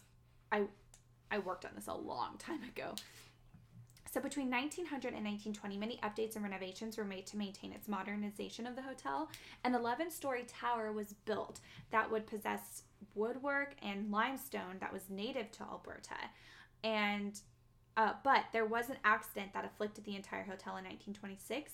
[0.51, 0.65] I
[1.31, 2.95] I worked on this a long time ago.
[4.15, 8.65] So between 1900 and 1920, many updates and renovations were made to maintain its modernization
[8.65, 9.29] of the hotel.
[9.65, 11.59] An 11-story tower was built
[11.91, 12.85] that would possess
[13.17, 16.15] woodwork and limestone that was native to Alberta.
[16.85, 17.41] And
[17.97, 21.73] uh, but there was an accident that afflicted the entire hotel in 1926.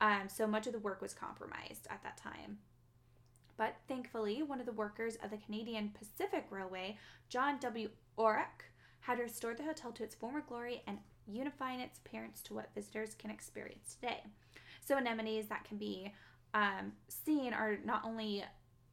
[0.00, 2.60] Um, so much of the work was compromised at that time.
[3.58, 6.96] But thankfully, one of the workers of the Canadian Pacific Railway,
[7.28, 7.90] John W.
[8.18, 8.70] Orrock,
[9.00, 10.98] had restored the hotel to its former glory and
[11.30, 14.22] unifying its appearance to what visitors can experience today.
[14.84, 16.12] So anemones that can be
[16.52, 18.44] um, seen are not only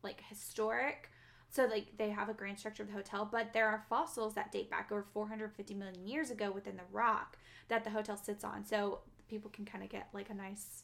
[0.04, 1.10] like historic,
[1.50, 4.52] so like they have a grand structure of the hotel, but there are fossils that
[4.52, 8.66] date back over 450 million years ago within the rock that the hotel sits on.
[8.66, 10.84] So people can kind of get like a nice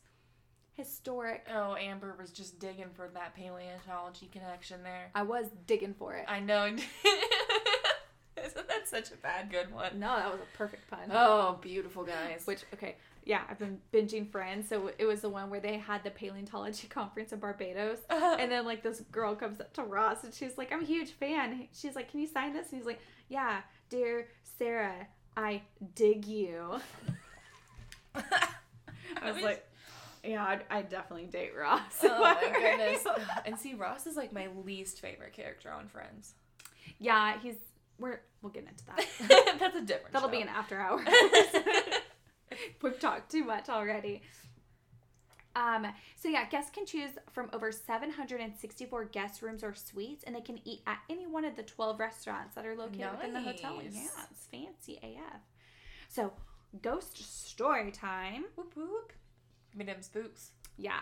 [0.74, 1.48] historic.
[1.54, 5.10] Oh, Amber was just digging for that paleontology connection there.
[5.16, 6.26] I was digging for it.
[6.28, 6.76] I know.
[8.46, 10.00] Isn't that such a bad good one?
[10.00, 11.10] No, that was a perfect pun.
[11.12, 12.44] Oh, beautiful guys.
[12.46, 12.96] Which okay,
[13.26, 16.88] yeah, I've been binging Friends, so it was the one where they had the paleontology
[16.90, 18.38] conference in Barbados, uh-huh.
[18.40, 21.12] and then like this girl comes up to Ross and she's like, "I'm a huge
[21.12, 25.62] fan." She's like, "Can you sign this?" And he's like, "Yeah, dear Sarah, I
[25.96, 26.80] dig you."
[28.16, 29.68] I was like,
[30.24, 33.06] "Yeah, I'd, I'd definitely date Ross." oh my goodness.
[33.46, 36.34] And see, Ross is like my least favorite character on Friends.
[37.00, 37.56] yeah, he's
[38.00, 39.58] we're we'll get into that.
[39.60, 40.14] That's a different.
[40.14, 41.04] That'll be an after hour.
[42.82, 44.22] We've talked too much already.
[45.56, 50.42] Um, so yeah, guests can choose from over 764 guest rooms or suites, and they
[50.42, 53.78] can eat at any one of the 12 restaurants that are located within the hotel.
[53.78, 53.94] Nice.
[53.94, 55.42] Yeah, it's fancy AF.
[56.10, 56.34] So,
[56.84, 58.46] ghost story time.
[58.56, 59.14] Whoop whoop.
[59.72, 60.52] Give me them spooks.
[60.78, 61.02] Yeah.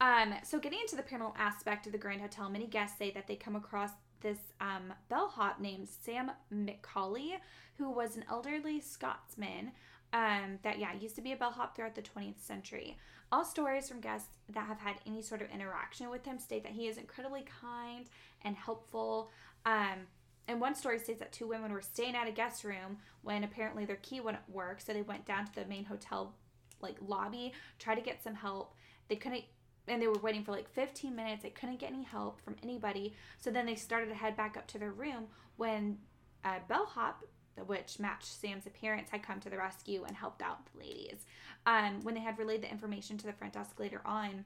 [0.00, 3.26] Um, so getting into the paranormal aspect of the Grand Hotel, many guests say that
[3.26, 7.32] they come across this um, bellhop named Sam McCauley,
[7.78, 9.72] who was an elderly Scotsman
[10.12, 12.98] um, that, yeah, used to be a bellhop throughout the 20th century.
[13.32, 16.72] All stories from guests that have had any sort of interaction with him state that
[16.72, 18.06] he is incredibly kind
[18.42, 19.30] and helpful.
[19.64, 20.06] Um,
[20.48, 23.84] and one story states that two women were staying at a guest room when apparently
[23.84, 26.34] their key wouldn't work, so they went down to the main hotel
[26.82, 28.74] like lobby, tried to get some help.
[29.08, 29.44] They couldn't
[29.88, 31.42] and they were waiting for like 15 minutes.
[31.42, 33.14] They couldn't get any help from anybody.
[33.38, 35.98] So then they started to head back up to their room when
[36.44, 37.24] a bellhop,
[37.66, 41.26] which matched Sam's appearance, had come to the rescue and helped out the ladies.
[41.66, 44.44] Um, when they had relayed the information to the front desk later on,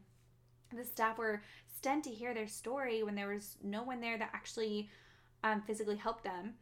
[0.75, 1.43] the staff were
[1.77, 4.89] stunned to hear their story when there was no one there that actually
[5.45, 6.55] um, physically helped them.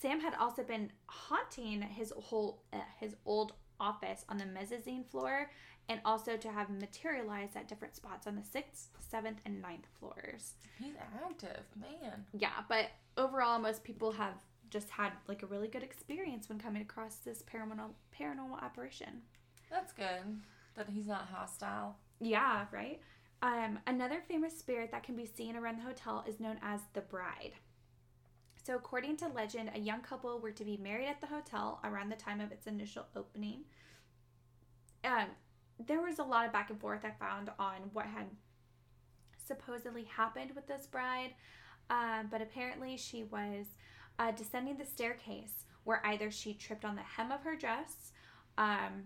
[0.00, 5.50] Sam had also been haunting his whole uh, his old office on the mezzanine floor
[5.90, 10.54] and also to have materialized at different spots on the sixth, seventh, and ninth floors.
[10.78, 12.24] He's active, man.
[12.32, 14.34] Yeah, but overall, most people have
[14.70, 19.22] just had like a really good experience when coming across this paranormal paranormal apparition.
[19.68, 20.38] That's good.
[20.76, 21.96] That he's not hostile.
[22.20, 23.00] Yeah, right.
[23.42, 27.00] Um, another famous spirit that can be seen around the hotel is known as the
[27.00, 27.54] bride.
[28.62, 32.10] So, according to legend, a young couple were to be married at the hotel around
[32.10, 33.62] the time of its initial opening.
[35.02, 35.26] Um,
[35.86, 38.26] there was a lot of back and forth I found on what had
[39.44, 41.34] supposedly happened with this bride,
[41.88, 43.66] um, but apparently she was
[44.18, 48.12] uh, descending the staircase where either she tripped on the hem of her dress.
[48.58, 49.04] Um,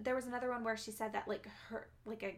[0.00, 2.36] there was another one where she said that like her like a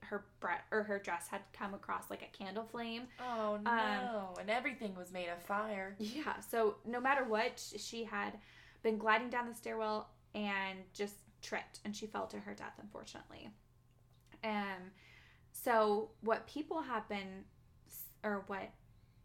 [0.00, 0.24] her
[0.70, 3.02] or her dress had come across like a candle flame.
[3.20, 4.34] Oh no!
[4.40, 5.96] and everything was made of fire.
[5.98, 8.38] Yeah, so no matter what, she had
[8.82, 13.48] been gliding down the stairwell and just tripped and she fell to her death, unfortunately.
[14.44, 14.92] Um,
[15.52, 17.44] so what people have been,
[18.22, 18.70] or what,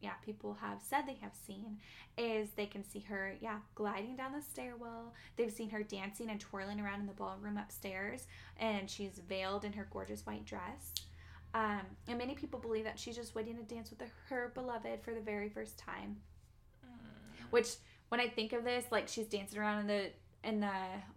[0.01, 1.77] yeah, people have said they have seen
[2.17, 5.13] is they can see her, yeah, gliding down the stairwell.
[5.37, 9.73] They've seen her dancing and twirling around in the ballroom upstairs, and she's veiled in
[9.73, 10.93] her gorgeous white dress.
[11.53, 15.13] Um, and many people believe that she's just waiting to dance with her beloved for
[15.13, 16.17] the very first time.
[17.51, 17.75] Which,
[18.09, 20.09] when I think of this, like she's dancing around in the
[20.43, 20.71] in the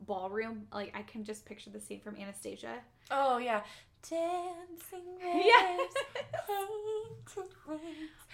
[0.06, 2.74] ballroom, like I can just picture the scene from Anastasia.
[3.10, 3.62] Oh yeah,
[4.08, 5.76] dancing Yeah.
[6.48, 7.36] waves,
[7.68, 7.82] waves.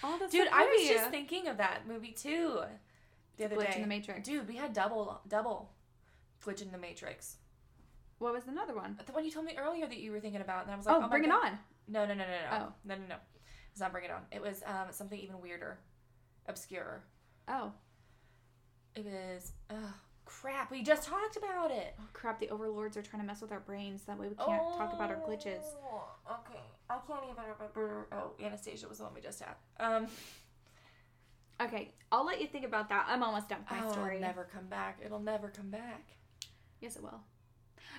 [0.03, 2.61] Oh, that's Dude, I was just thinking of that movie too.
[3.37, 3.77] The other Glitch day.
[3.77, 4.29] in the Matrix.
[4.29, 5.71] Dude, we had double double
[6.45, 7.37] glitch in the Matrix.
[8.19, 8.99] What was another one?
[9.05, 10.97] The one you told me earlier that you were thinking about, and I was like,
[10.97, 11.45] Oh, oh, bring it God.
[11.53, 11.59] on.
[11.89, 12.73] No, no, no, no, no, Oh.
[12.85, 13.17] no, no, no.
[13.73, 14.21] It's not Bring It On.
[14.31, 15.79] It was um, something even weirder,
[16.47, 17.03] obscure.
[17.49, 17.73] Oh.
[18.95, 19.53] It was.
[19.71, 20.71] Oh crap!
[20.71, 21.95] We just talked about it.
[22.01, 22.41] oh, crap!
[22.41, 24.03] The overlords are trying to mess with our brains.
[24.03, 25.63] That way we can't talk about our glitches.
[25.85, 28.07] Oh, Okay, I can't even remember.
[28.13, 29.55] Oh, Anastasia was the one we just had.
[29.81, 30.07] Um,
[31.61, 33.07] Okay, I'll let you think about that.
[33.09, 34.17] I'm almost done with my oh, story.
[34.17, 34.99] It'll never come back.
[35.05, 36.09] It'll never come back.
[36.81, 37.21] Yes, it will.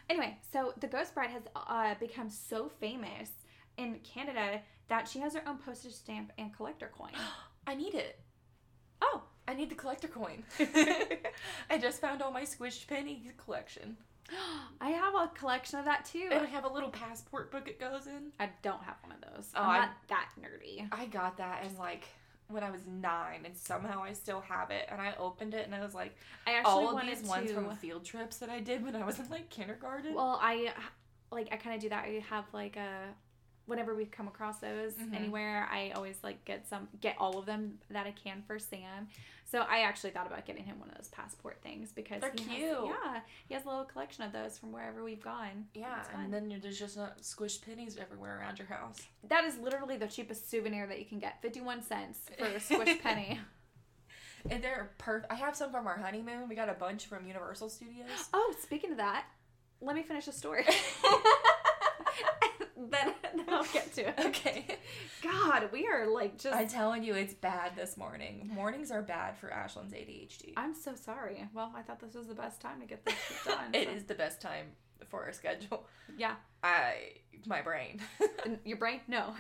[0.10, 3.30] Anyway, so the Ghost Bride has uh, become so famous
[3.78, 7.12] in Canada that she has her own postage stamp and collector coin.
[7.68, 8.20] I need it.
[9.02, 9.24] Oh.
[9.48, 10.44] I need the collector coin.
[11.70, 13.98] I just found all my squished penny collection.
[14.82, 16.30] I have a collection of that too.
[16.32, 18.32] And I have a little passport book it goes in.
[18.40, 19.50] I don't have one of those.
[19.56, 20.88] Oh, I'm I- not that nerdy.
[20.92, 22.06] I got that in like
[22.50, 24.88] when I was nine, and somehow I still have it.
[24.92, 27.50] And I opened it, and I was like, I actually all of wanted these ones
[27.50, 27.56] to.
[27.56, 30.14] from field trips that I did when I was in like kindergarten.
[30.14, 30.72] Well, I
[31.32, 32.06] like I kind of do that.
[32.06, 33.08] I have like a
[33.66, 35.16] whenever we come across those Mhm.
[35.16, 39.08] anywhere, I always like get some get all of them that I can for Sam.
[39.46, 42.38] So I actually thought about getting him one of those passport things because They're he
[42.38, 42.72] cute.
[42.78, 45.68] Has, yeah, he has a little collection of those from wherever we've gone.
[45.74, 49.02] yeah, and then there's just not squished pennies everywhere around your house.
[49.24, 51.42] That is literally the cheapest souvenir that you can get.
[51.42, 53.40] Fifty one cents for a squish penny.
[54.50, 55.32] And they're perfect.
[55.32, 56.50] I have some from our honeymoon.
[56.50, 58.10] We got a bunch from Universal Studios.
[58.34, 59.26] Oh, speaking of that,
[59.80, 60.66] let me finish the story.
[62.90, 64.16] then, then I'll get to it.
[64.28, 64.66] okay.
[65.24, 66.56] God, we are like just.
[66.56, 68.50] I'm telling you, it's bad this morning.
[68.54, 70.54] Mornings are bad for Ashlyn's ADHD.
[70.58, 71.48] I'm so sorry.
[71.54, 73.58] Well, I thought this was the best time to get this done.
[73.74, 74.68] It so- is the best time
[75.10, 75.86] for our schedule.
[76.18, 76.36] Yeah.
[76.64, 76.96] I
[77.46, 78.00] my brain.
[78.64, 79.02] Your brain?
[79.08, 79.34] No.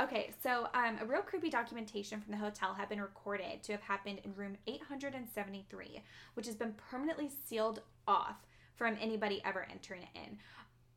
[0.00, 3.82] okay, so um, a real creepy documentation from the hotel had been recorded to have
[3.82, 6.02] happened in room 873,
[6.34, 8.36] which has been permanently sealed off
[8.76, 10.38] from anybody ever entering it in,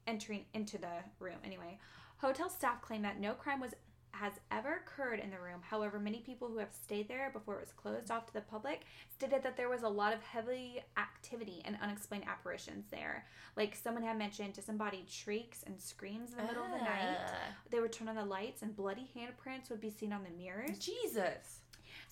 [0.10, 0.88] entering into the
[1.20, 1.38] room.
[1.46, 1.78] Anyway,
[2.18, 3.74] hotel staff claim that no crime was
[4.12, 5.62] has ever occurred in the room.
[5.62, 8.82] However, many people who have stayed there before it was closed off to the public
[9.16, 13.26] stated that there was a lot of heavy activity and unexplained apparitions there.
[13.56, 17.18] Like someone had mentioned disembodied shrieks and screams in the middle of the night.
[17.28, 17.34] Ah,
[17.72, 20.80] They would turn on the lights and bloody handprints would be seen on the mirrors.
[20.80, 21.60] Jesus.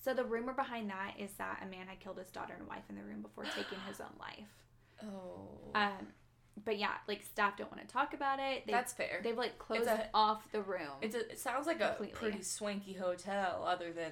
[0.01, 2.83] So the rumor behind that is that a man had killed his daughter and wife
[2.89, 4.47] in the room before taking his own life.
[5.03, 5.71] Oh.
[5.75, 6.07] Um,
[6.65, 8.65] but yeah, like staff don't want to talk about it.
[8.65, 9.19] They, That's fair.
[9.23, 10.97] they've like closed a- off the room.
[11.01, 14.11] It's a, it sounds like a pretty swanky hotel, other than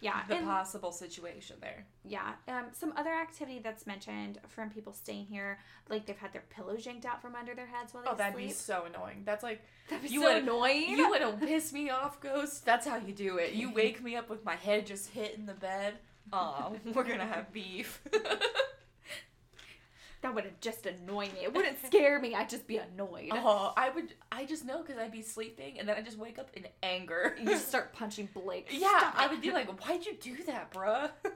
[0.00, 1.84] yeah, the and possible situation there.
[2.04, 2.34] yeah.
[2.46, 5.58] Um, some other activity that's mentioned from people staying here,
[5.88, 8.34] like they've had their pillows yanked out from under their heads while they Oh, that'd
[8.34, 8.46] sleep.
[8.48, 9.22] be so annoying.
[9.24, 10.90] That's like That'd be you so would- annoying.
[10.90, 12.64] you to piss me off, ghost.
[12.64, 13.54] That's how you do it.
[13.54, 15.94] You wake me up with my head just hitting the bed.
[16.32, 18.00] Oh, we're gonna have beef.
[20.20, 21.40] that would have just annoy me.
[21.44, 22.34] It wouldn't scare me.
[22.34, 23.30] I'd just be annoyed.
[23.32, 24.14] oh, I would.
[24.32, 27.36] I just know because I'd be sleeping and then I just wake up in anger.
[27.40, 28.68] You just start punching Blake.
[28.70, 31.10] yeah, Stop I would be like, "Why'd you do that, bruh?"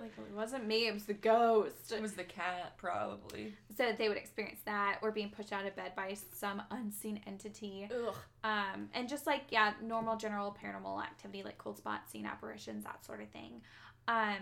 [0.00, 1.90] Like it wasn't me, it was the ghost.
[1.90, 3.52] it was the cat, probably.
[3.76, 7.88] So they would experience that or being pushed out of bed by some unseen entity.
[7.92, 8.14] Ugh.
[8.44, 13.04] Um, and just like, yeah, normal general paranormal activity like cold spots, seeing apparitions, that
[13.04, 13.60] sort of thing.
[14.06, 14.36] Um,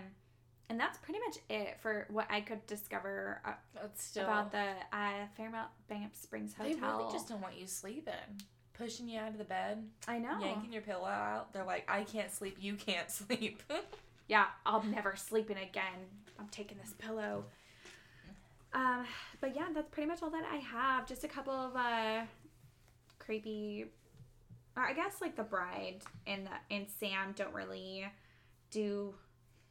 [0.69, 3.51] and that's pretty much it for what I could discover uh,
[3.95, 4.23] still.
[4.25, 6.73] about the uh, Fairmont Banff Springs Hotel.
[6.73, 8.13] they really just don't want you sleeping,
[8.73, 10.39] pushing you out of the bed, I know.
[10.39, 11.53] yanking your pillow out.
[11.53, 12.57] They're like, "I can't sleep.
[12.59, 13.63] You can't sleep."
[14.27, 16.05] yeah, I'll never sleeping again.
[16.39, 17.45] I'm taking this pillow.
[18.73, 19.05] Um,
[19.41, 21.07] but yeah, that's pretty much all that I have.
[21.07, 22.21] Just a couple of uh
[23.19, 23.85] creepy
[24.75, 28.05] I guess like the bride and the and Sam don't really
[28.69, 29.13] do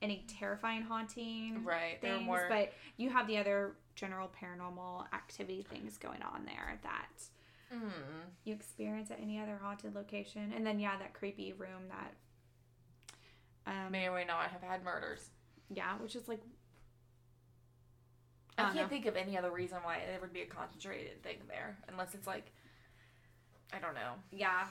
[0.02, 2.00] any terrifying haunting right.
[2.00, 2.46] Things, more.
[2.48, 7.08] but you have the other general paranormal activity things going on there that
[7.74, 7.90] Mm.
[8.44, 10.52] you experience at any other haunted location.
[10.54, 12.14] And then yeah, that creepy room that
[13.66, 15.30] um may or may not have had murders.
[15.74, 16.40] yeah, which is like
[18.58, 18.88] I don't can't know.
[18.88, 22.26] think of any other reason why there would be a concentrated thing there, unless it's
[22.26, 22.52] like,
[23.72, 24.12] I don't know.
[24.30, 24.66] yeah,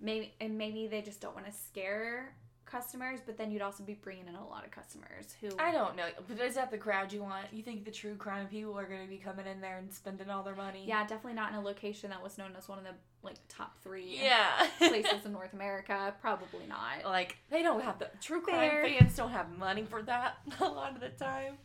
[0.00, 2.34] maybe and maybe they just don't want to scare
[2.74, 5.94] customers, but then you'd also be bringing in a lot of customers who I don't
[5.96, 7.46] know, but is that the crowd you want?
[7.52, 10.28] You think the true crime people are going to be coming in there and spending
[10.30, 10.84] all their money?
[10.86, 12.90] yeah, definitely not in a location that was known as one of the
[13.22, 14.66] like top three yeah.
[14.78, 16.12] places in North America.
[16.20, 17.04] Probably not.
[17.10, 18.84] like they don't have the true crime Fair.
[18.88, 21.58] fans don't have money for that a lot of the time.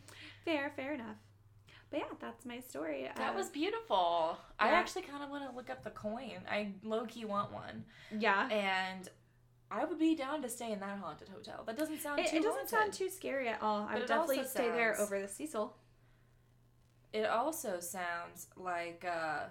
[0.44, 1.16] Fair, fair enough.
[1.90, 3.10] But yeah, that's my story.
[3.16, 4.38] That Uh, was beautiful.
[4.60, 6.38] I actually kind of want to look up the coin.
[6.48, 7.84] I low key want one,
[8.16, 8.48] yeah.
[8.48, 9.08] and
[9.70, 11.62] I would be down to stay in that haunted hotel.
[11.66, 12.70] That doesn't sound It, too it doesn't haunted.
[12.70, 13.86] sound too scary at all.
[13.88, 15.76] I would definitely stay there over the Cecil.
[17.12, 19.44] It also sounds like uh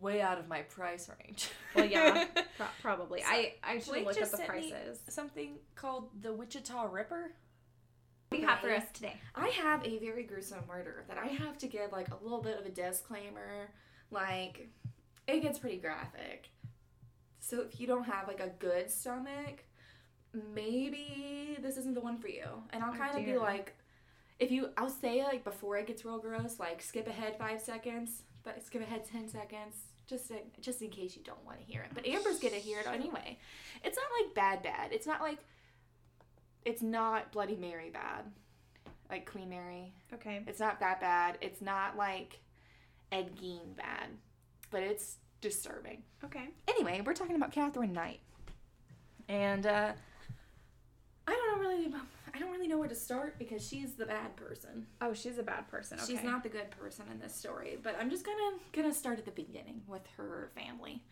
[0.00, 1.48] way out of my price range.
[1.74, 2.24] Well, yeah,
[2.56, 3.20] pro- probably.
[3.22, 5.00] So, I I should Blake look up just the prices.
[5.08, 7.32] Something called the Wichita Ripper.
[8.28, 9.14] What do you have for us today?
[9.34, 12.58] I have a very gruesome murder that I have to give like a little bit
[12.58, 13.70] of a disclaimer.
[14.10, 14.68] Like,
[15.26, 16.48] it gets pretty graphic.
[17.48, 19.62] So if you don't have like a good stomach,
[20.52, 22.44] maybe this isn't the one for you.
[22.70, 23.76] And I'll Oh, kind of be like,
[24.40, 28.24] if you, I'll say like before it gets real gross, like skip ahead five seconds,
[28.42, 29.76] but skip ahead ten seconds,
[30.08, 31.90] just in, just in case you don't want to hear it.
[31.94, 33.38] But Amber's gonna hear it anyway.
[33.84, 34.92] It's not like bad bad.
[34.92, 35.38] It's not like,
[36.64, 38.24] it's not Bloody Mary bad,
[39.08, 39.92] like Queen Mary.
[40.12, 40.42] Okay.
[40.48, 41.38] It's not that bad.
[41.40, 42.40] It's not like
[43.12, 44.08] Ed Gein bad,
[44.72, 46.02] but it's disturbing.
[46.24, 46.48] Okay.
[46.68, 48.20] Anyway, we're talking about Katherine Knight,
[49.28, 49.92] and uh,
[51.26, 51.94] I don't know really.
[52.34, 54.86] I don't really know where to start because she's the bad person.
[55.00, 55.98] Oh, she's a bad person.
[55.98, 56.12] Okay.
[56.12, 57.78] She's not the good person in this story.
[57.82, 61.02] But I'm just gonna gonna start at the beginning with her family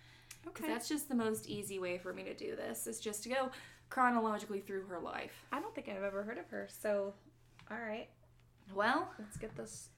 [0.46, 0.66] Okay.
[0.66, 2.87] that's just the most easy way for me to do this.
[2.87, 3.50] Is just to go
[3.88, 5.32] chronologically through her life.
[5.52, 6.68] I don't think I've ever heard of her.
[6.70, 7.14] So,
[7.70, 8.08] all right,
[8.74, 9.88] Well, let's get this.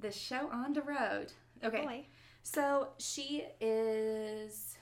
[0.00, 1.32] this show on the road.
[1.62, 1.84] Okay.
[1.84, 2.06] Boy.
[2.46, 4.76] So she is.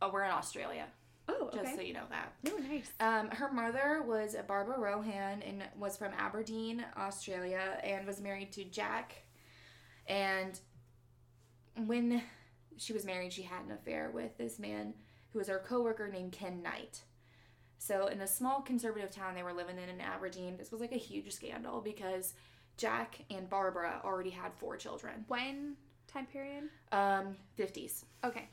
[0.00, 0.86] Oh, we're in Australia.
[1.28, 2.32] Oh, Just so you know that.
[2.48, 2.90] Oh, nice.
[3.00, 8.64] Um, her mother was Barbara Roughan and was from Aberdeen, Australia, and was married to
[8.64, 9.24] Jack.
[10.06, 10.58] And
[11.84, 12.22] when
[12.78, 14.94] she was married, she had an affair with this man
[15.32, 17.02] who was her coworker named Ken Knight.
[17.76, 20.92] So in a small conservative town they were living in in Aberdeen, this was like
[20.92, 22.32] a huge scandal because
[22.78, 25.26] Jack and Barbara already had four children.
[25.28, 25.76] When
[26.14, 26.64] time period?
[26.92, 28.04] Um, 50s.
[28.24, 28.48] Okay.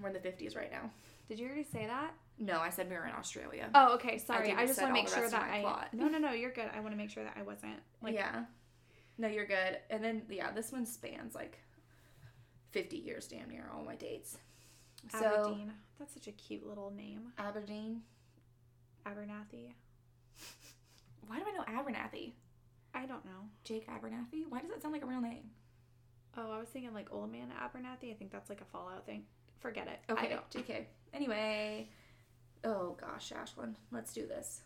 [0.00, 0.90] We're in the 50s right now.
[1.28, 2.14] Did you already say that?
[2.38, 3.68] No, I said we were in Australia.
[3.74, 4.18] Oh, okay.
[4.18, 4.48] Sorry.
[4.48, 5.60] didn't I, just want to make sure that I.
[5.60, 5.88] plot.
[5.92, 6.32] No, no, no.
[6.32, 6.70] You're good.
[6.74, 8.14] I want to make sure that I wasn't like.
[8.14, 8.44] yeah.
[9.18, 9.78] No, you're good.
[9.90, 11.58] And then yeah, this one spans like
[12.72, 14.36] 50 years damn near all my dates.
[15.10, 15.72] So Aberdeen.
[15.98, 17.32] That's such a cute little name.
[17.38, 18.02] Aberdeen.
[19.06, 19.72] Abernathy.
[21.26, 22.32] Why do I know Abernathy?
[22.94, 23.48] I don't know.
[23.64, 24.44] Jake Abernathy?
[24.48, 25.50] Why does that sound like a real name?
[26.36, 28.10] Oh, I was thinking like Old Man Abernathy.
[28.10, 29.24] I think that's like a Fallout thing.
[29.58, 30.00] Forget it.
[30.08, 30.50] I Okay, don't.
[30.66, 30.84] JK.
[31.14, 31.88] Anyway,
[32.64, 34.60] oh gosh, Ashlyn, let's do this.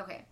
[0.00, 0.24] Okay,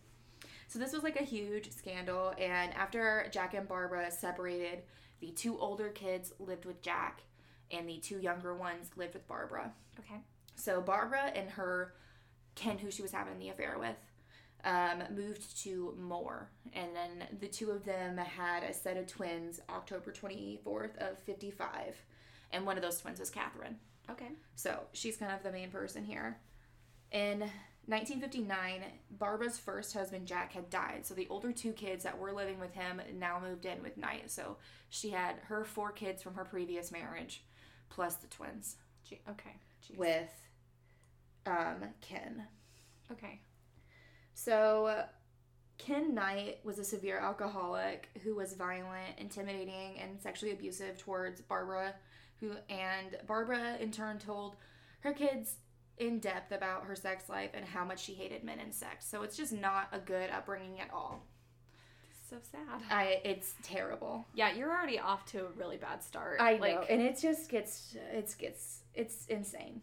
[0.69, 4.83] so this was like a huge scandal, and after Jack and Barbara separated,
[5.21, 7.23] the two older kids lived with Jack,
[7.71, 9.73] and the two younger ones lived with Barbara.
[9.99, 10.21] Okay.
[10.55, 11.95] So Barbara and her
[12.55, 13.97] Ken, who she was having the affair with,
[14.65, 19.61] um, moved to Moree, and then the two of them had a set of twins,
[19.69, 21.97] October twenty fourth of fifty five,
[22.53, 23.77] and one of those twins was Katherine.
[24.11, 24.31] Okay.
[24.57, 26.39] So she's kind of the main person here.
[27.13, 27.41] In
[27.87, 28.83] 1959,
[29.19, 32.73] Barbara's first husband Jack had died, so the older two kids that were living with
[32.73, 34.31] him now moved in with Knight.
[34.31, 34.57] So
[34.91, 37.43] she had her four kids from her previous marriage,
[37.89, 38.77] plus the twins
[39.09, 39.57] Gee, okay.
[39.85, 39.97] Jeez.
[39.97, 40.31] with
[41.47, 42.45] um, Ken.
[43.11, 43.41] Okay.
[44.35, 45.05] So,
[45.79, 51.95] Ken Knight was a severe alcoholic who was violent, intimidating, and sexually abusive towards Barbara,
[52.41, 54.57] who and Barbara in turn told
[55.01, 55.55] her kids
[55.97, 59.07] in depth about her sex life and how much she hated men and sex.
[59.07, 61.23] So it's just not a good upbringing at all.
[62.29, 62.83] So sad.
[62.91, 64.27] I it's terrible.
[64.35, 66.41] Yeah, you're already off to a really bad start.
[66.41, 69.81] I know, and it just gets it's gets it's insane.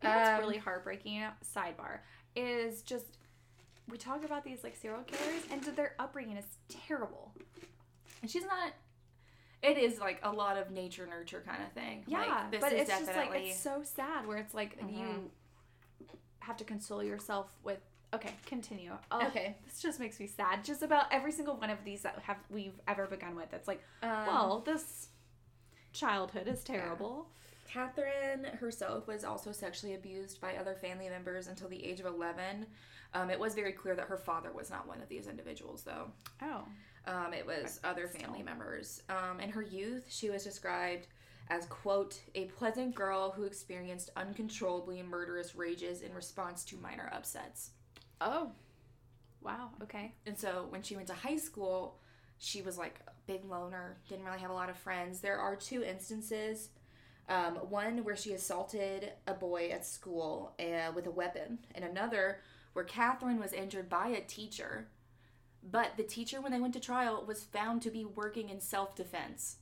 [0.00, 2.00] What's Um, really heartbreaking sidebar
[2.36, 3.18] is just
[3.90, 7.32] we talk about these like serial killers and their upbringing is terrible.
[8.22, 8.72] And she's not.
[9.62, 12.04] It is like a lot of nature nurture kind of thing.
[12.06, 14.98] Yeah, like, this but is it's just like it's so sad where it's like Mhm.
[14.98, 15.30] you
[16.40, 17.78] have to console yourself with.
[18.12, 18.92] Okay, continue.
[19.10, 19.56] Oh, Okay.
[19.64, 20.64] this just makes me sad.
[20.64, 23.52] Just about every single one of these that have we've ever begun with.
[23.52, 25.08] It's like, Um, well, this
[25.92, 27.28] childhood is terrible.
[27.66, 32.66] Catherine herself was also sexually abused by other family members until the age of 11.
[33.14, 36.10] Um, it was very clear that her father was not one of these individuals, though.
[36.42, 36.64] Oh,
[37.06, 39.02] Um, it was other family members.
[39.08, 41.06] Um, in her youth, she was described
[41.50, 47.70] as, quote, a pleasant girl who experienced uncontrollably murderous rages in response to minor upsets.
[48.20, 48.50] oh,
[49.42, 49.68] wow.
[49.82, 50.14] Okay.
[50.26, 51.98] And so when she went to high school,
[52.38, 55.20] she was like a big loner, didn't really have a lot of friends.
[55.20, 56.70] There are two instances.
[57.28, 62.40] Um, one where she assaulted a boy at school uh, with a weapon, and another
[62.74, 64.88] where Katherine was injured by a teacher.
[65.62, 68.94] But the teacher, when they went to trial, was found to be working in self
[68.94, 69.56] defense.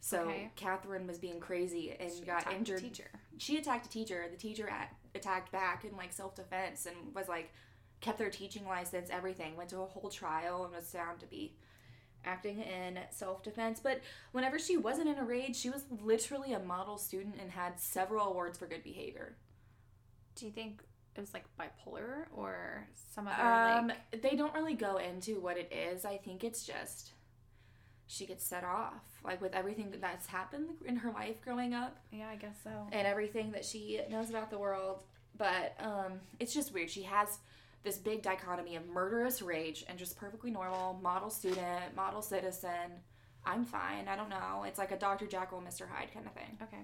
[0.00, 0.50] So Okay.
[0.54, 2.80] Katherine was being crazy and She got injured.
[2.80, 3.10] Teacher.
[3.38, 4.24] She attacked a teacher.
[4.30, 7.52] The teacher a- attacked back in like self defense and was like
[8.00, 9.56] kept their teaching license, everything.
[9.56, 11.56] Went to a whole trial and was found to be
[12.24, 13.80] acting in self defense.
[13.82, 17.80] But whenever she wasn't in a rage, she was literally a model student and had
[17.80, 19.34] several awards for good behavior.
[20.36, 20.82] Do you think
[21.16, 24.22] it was like bipolar or some other Um, like?
[24.22, 26.04] they don't really go into what it is.
[26.04, 27.12] I think it's just
[28.08, 32.28] she gets set off, like with everything that's happened in her life growing up Yeah,
[32.28, 32.70] I guess so.
[32.92, 35.02] and everything that she knows about the world.
[35.36, 36.88] But um, it's just weird.
[36.90, 37.38] She has
[37.82, 43.00] this big dichotomy of murderous rage and just perfectly normal model student, model citizen.
[43.44, 44.08] I'm fine.
[44.08, 44.64] I don't know.
[44.66, 45.26] It's like a Dr.
[45.26, 45.86] Jekyll, Mr.
[45.88, 46.58] Hyde kind of thing.
[46.62, 46.82] Okay.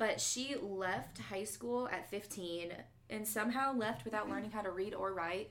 [0.00, 2.72] But she left high school at 15
[3.10, 5.50] and somehow left without learning how to read or write.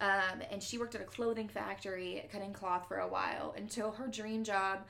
[0.00, 4.06] Um, and she worked at a clothing factory cutting cloth for a while until her
[4.06, 4.86] dream job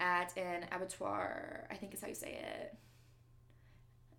[0.00, 2.76] at an abattoir, I think is how you say it,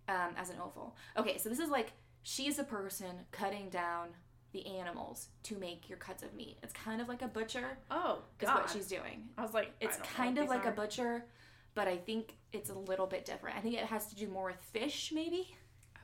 [0.08, 0.96] um, as an offal.
[1.16, 1.92] Okay, so this is like
[2.24, 4.08] she's a person cutting down
[4.50, 6.58] the animals to make your cuts of meat.
[6.64, 9.28] It's kind of like a butcher, Oh is what she's doing.
[9.38, 11.24] I was like, It's I don't know kind of like a butcher,
[11.74, 13.56] but I think it's a little bit different.
[13.56, 15.54] I think it has to do more with fish, maybe.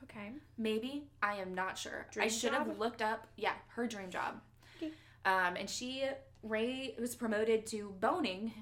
[0.03, 0.31] Okay.
[0.57, 2.07] Maybe I am not sure.
[2.09, 3.27] I Dream should have looked up.
[3.35, 4.39] Yeah, her dream job.
[4.77, 4.91] Okay.
[5.25, 6.05] Um, and she
[6.43, 8.53] Ray was promoted to boning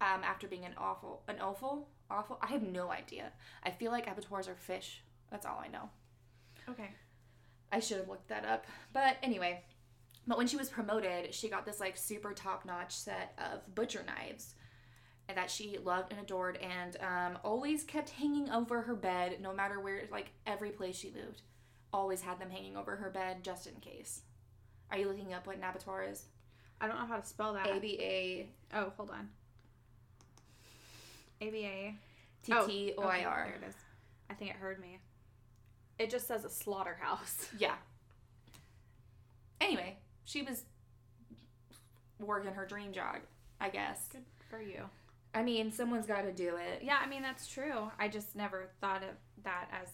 [0.00, 2.38] um, after being an awful, an awful, awful.
[2.42, 3.32] I have no idea.
[3.64, 5.02] I feel like abattoirs are fish.
[5.30, 5.88] That's all I know.
[6.68, 6.90] Okay.
[7.72, 8.66] I should have looked that up.
[8.92, 9.64] But anyway,
[10.26, 14.04] but when she was promoted, she got this like super top notch set of butcher
[14.06, 14.54] knives
[15.28, 19.80] that she loved and adored and um, always kept hanging over her bed no matter
[19.80, 21.42] where, like every place she moved.
[21.92, 24.22] Always had them hanging over her bed just in case.
[24.90, 26.24] Are you looking up what an abattoir is?
[26.80, 27.66] I don't know how to spell that.
[27.68, 29.28] A B A Oh, hold on.
[31.40, 31.94] A B A.
[32.44, 33.46] T T O I R.
[33.46, 33.74] There it is.
[34.28, 34.98] I think it heard me.
[35.98, 37.48] It just says a slaughterhouse.
[37.58, 37.74] Yeah.
[39.60, 40.64] Anyway, she was
[42.18, 43.18] working her dream job,
[43.60, 44.08] I guess.
[44.10, 44.82] Good for you.
[45.34, 46.82] I mean, someone's got to do it.
[46.82, 47.90] Yeah, I mean that's true.
[47.98, 49.10] I just never thought of
[49.44, 49.88] that as,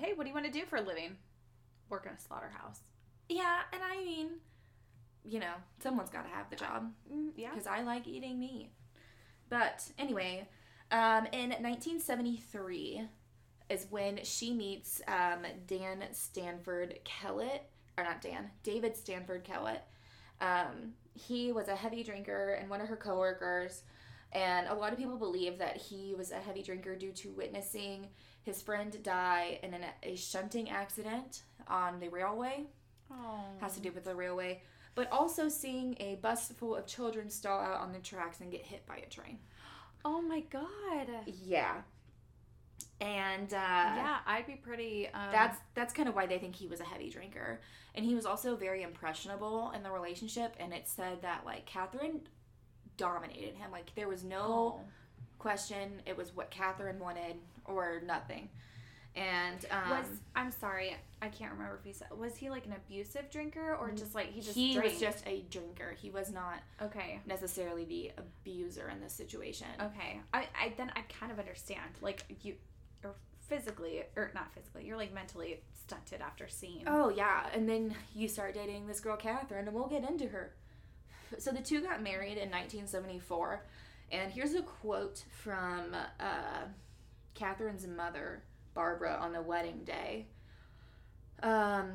[0.00, 1.16] hey, what do you want to do for a living?
[1.90, 2.80] Work in a slaughterhouse.
[3.28, 4.28] Yeah, and I mean,
[5.24, 5.52] you know,
[5.82, 7.50] someone's got to have the job Mm, yeah.
[7.50, 8.70] because I like eating meat.
[9.50, 10.48] But anyway,
[10.90, 13.02] um, in 1973
[13.70, 19.84] is when she meets um, Dan Stanford Kellett, or not Dan, David Stanford Kellett.
[20.40, 23.82] Um, he was a heavy drinker and one of her coworkers.
[24.34, 28.08] And a lot of people believe that he was a heavy drinker due to witnessing
[28.42, 32.64] his friend die in an, a shunting accident on the railway
[33.12, 33.40] Oh.
[33.60, 34.62] has to do with the railway,
[34.94, 38.62] but also seeing a bus full of children stall out on the tracks and get
[38.62, 39.38] hit by a train.
[40.06, 41.08] Oh my god.
[41.42, 41.76] Yeah.
[43.00, 45.08] And uh, yeah, I'd be pretty.
[45.08, 47.60] Um, that's that's kind of why they think he was a heavy drinker,
[47.94, 50.54] and he was also very impressionable in the relationship.
[50.60, 52.20] And it said that like Katherine
[52.96, 54.80] dominated him, like there was no oh.
[55.38, 56.00] question.
[56.06, 58.48] It was what Katherine wanted or nothing.
[59.16, 62.72] And um, was I'm sorry, I can't remember if he said was he like an
[62.72, 64.92] abusive drinker or just like he just he drank?
[64.92, 65.94] was just a drinker.
[66.00, 67.20] He was not okay.
[67.24, 69.68] necessarily the abuser in this situation.
[69.80, 71.90] Okay, I, I then I kind of understand.
[72.00, 72.54] Like you,
[73.04, 73.14] or
[73.48, 76.82] physically, or not physically, you're like mentally stunted after seeing.
[76.88, 80.54] Oh yeah, and then you start dating this girl Katherine, and we'll get into her.
[81.38, 83.64] So the two got married in 1974,
[84.12, 86.64] and here's a quote from uh,
[87.34, 88.42] Katherine's mother,
[88.74, 90.26] Barbara, on the wedding day.
[91.42, 91.92] Um,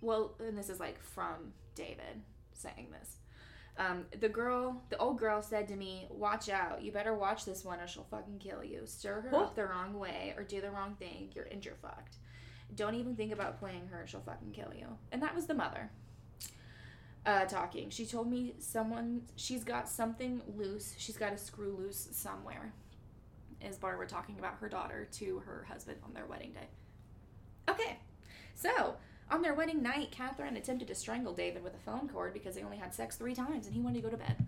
[0.00, 2.22] well, and this is like from David
[2.52, 3.16] saying this.
[3.76, 6.82] Um, the girl, the old girl said to me, Watch out.
[6.82, 8.82] You better watch this one or she'll fucking kill you.
[8.84, 11.30] Stir her up the wrong way or do the wrong thing.
[11.34, 12.16] You're, and you're fucked.
[12.76, 14.06] Don't even think about playing her.
[14.06, 14.86] She'll fucking kill you.
[15.10, 15.90] And that was the mother
[17.26, 17.90] uh, talking.
[17.90, 20.94] She told me someone, she's got something loose.
[20.98, 22.72] She's got a screw loose somewhere.
[23.60, 26.68] Is Barbara talking about her daughter to her husband on their wedding day?
[27.68, 27.96] Okay,
[28.54, 28.94] so
[29.30, 32.62] on their wedding night, Katherine attempted to strangle David with a phone cord because they
[32.62, 34.46] only had sex three times and he wanted to go to bed.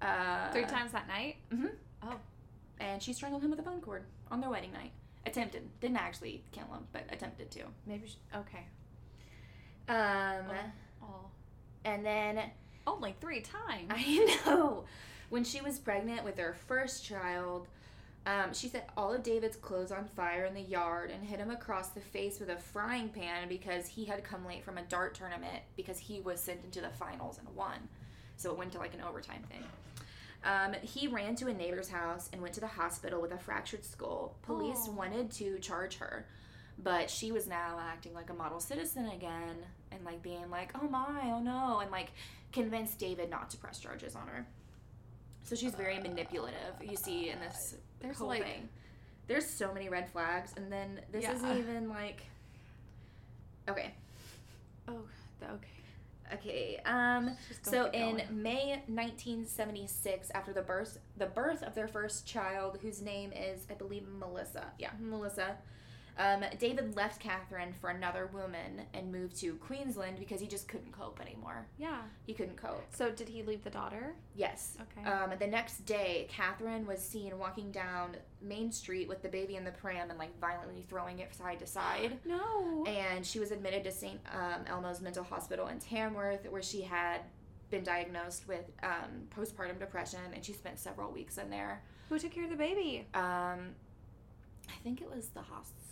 [0.00, 1.36] Uh, Three times that night.
[1.52, 1.70] Mhm.
[2.04, 2.20] Oh.
[2.78, 4.92] And she strangled him with a phone cord on their wedding night.
[5.26, 5.68] Attempted.
[5.80, 7.64] Didn't actually kill him, but attempted to.
[7.84, 8.06] Maybe.
[8.06, 8.66] She, okay.
[9.88, 10.46] Um,
[11.02, 11.30] Oh.
[11.88, 12.40] And then
[12.86, 13.90] Only three times.
[13.90, 14.84] I know.
[15.30, 17.68] When she was pregnant with her first child,
[18.26, 21.50] um, she set all of David's clothes on fire in the yard and hit him
[21.50, 25.14] across the face with a frying pan because he had come late from a dart
[25.14, 27.76] tournament because he was sent into the finals and won.
[28.36, 29.64] So it went to like an overtime thing.
[30.44, 33.84] Um, he ran to a neighbor's house and went to the hospital with a fractured
[33.84, 34.36] skull.
[34.42, 34.92] Police Aw.
[34.92, 36.26] wanted to charge her,
[36.82, 39.56] but she was now acting like a model citizen again
[39.98, 42.08] and like being like, oh my, oh no, and like
[42.52, 44.46] convinced David not to press charges on her.
[45.42, 46.74] So she's very manipulative.
[46.82, 48.68] You see in this There's whole like thing.
[49.26, 51.34] There's so many red flags, and then this Yeah.
[51.34, 52.22] isn't even like.
[53.68, 53.92] Okay.
[54.88, 55.00] oh
[55.42, 55.68] okay.
[56.34, 56.80] Okay.
[56.84, 57.36] Um.
[57.62, 58.42] So in going.
[58.42, 63.74] May 1976, after the birth the birth of their first child, whose name is I
[63.74, 64.64] believe Melissa.
[64.78, 65.56] Yeah, Melissa.
[66.18, 70.90] Um, David left Katherine for another woman and moved to Queensland because he just couldn't
[70.90, 71.66] cope anymore.
[71.78, 71.98] yeah.
[72.26, 72.84] He couldn't cope.
[72.92, 74.14] So did he leave the daughter?
[74.34, 74.76] Yes.
[74.82, 75.08] Okay.
[75.08, 79.64] Um, the next day, Katherine was seen walking down Main Street with the baby in
[79.64, 82.18] the pram and like violently throwing it side to side.
[82.24, 82.84] no.
[82.86, 84.20] And she was admitted to St.
[84.32, 87.20] Um, Elmo's Mental Hospital in Tamworth, where she had
[87.70, 91.82] been diagnosed with um, postpartum depression, and she spent several weeks in there.
[92.08, 93.06] Who took care of the baby?
[93.14, 93.74] Um,
[94.68, 95.87] I think it was the hospital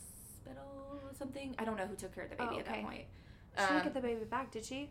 [0.48, 1.54] or something.
[1.58, 3.04] I don't know who took care of the baby Oh, at that point.
[3.54, 4.90] She didn't Um, get the baby back, did she?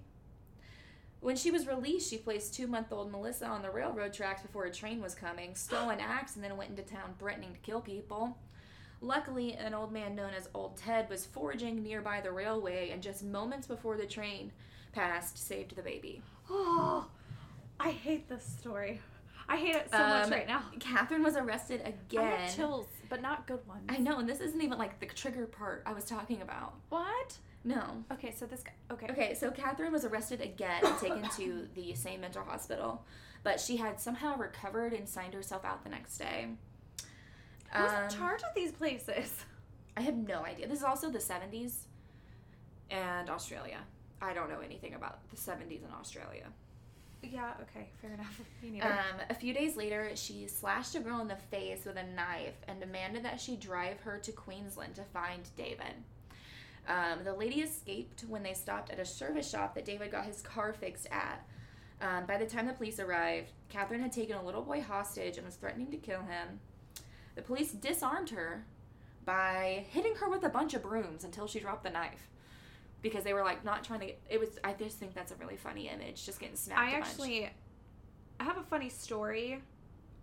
[1.22, 4.66] When she was released, she placed two month old Melissa on the railroad tracks before
[4.66, 7.82] a train was coming, stole an axe, and then went into town threatening to kill
[7.82, 8.38] people.
[9.02, 13.24] Luckily, an old man known as Old Ted was foraging nearby the railway, and just
[13.24, 14.52] moments before the train
[14.94, 16.22] passed, saved the baby.
[16.50, 17.08] Oh,
[17.80, 19.02] I hate this story.
[19.48, 20.64] I hate it so much Um, right now.
[20.80, 22.40] Katherine was arrested I again.
[22.40, 23.84] have chills, but not good ones.
[23.90, 26.74] I know, and this isn't even like the trigger part I was talking about.
[26.90, 27.38] What?
[27.64, 28.04] No.
[28.12, 28.74] Okay, so this guy.
[28.92, 29.08] Okay.
[29.12, 33.06] Okay, so Katherine was arrested again and taken to the same mental hospital,
[33.44, 36.48] but she had somehow recovered and signed herself out the next day.
[37.72, 39.46] Who's Um, in charge of these places?
[39.98, 40.68] I have no idea.
[40.68, 41.86] This is also the 70s
[42.90, 43.80] and Australia.
[44.22, 46.48] I don't know anything about the 70s in Australia.
[47.24, 47.54] Yeah.
[47.62, 47.90] Okay.
[48.02, 48.42] Fair enough.
[48.82, 52.56] Um, a few days later, she slashed a girl in the face with a knife
[52.68, 55.94] and demanded that she drive her to Queensland to find David.
[56.88, 60.42] Um, the lady escaped when they stopped at a service shop that David got his
[60.42, 61.46] car fixed at.
[62.02, 65.46] Um, by the time the police arrived, Katherine had taken a little boy hostage and
[65.46, 66.60] was threatening to kill him.
[67.36, 68.66] The police disarmed her
[69.26, 72.28] by hitting her with a bunch of brooms until she dropped the knife.
[73.06, 74.08] Because they were like not trying to.
[74.32, 74.50] It was.
[74.64, 76.82] I just think that's a really funny image, just getting snapped.
[76.82, 77.48] I actually,
[78.40, 79.62] I have a funny story.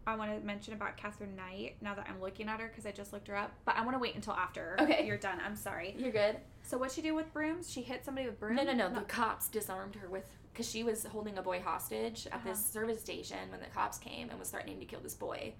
[0.04, 2.90] I want to mention about Katherine Knight now that I'm looking at her because I
[2.90, 3.52] just looked her up.
[3.64, 5.06] But I want to wait until after Okay.
[5.06, 5.38] you're done.
[5.46, 5.94] I'm sorry.
[5.96, 6.38] You're good.
[6.64, 7.70] So what she do with brooms?
[7.70, 8.56] She hit somebody with brooms?
[8.56, 8.92] No, no, no.
[8.92, 12.72] The cops disarmed her with because she was holding a boy hostage at this Uh-huh.
[12.72, 15.52] service station when the cops came and was threatening to kill this boy.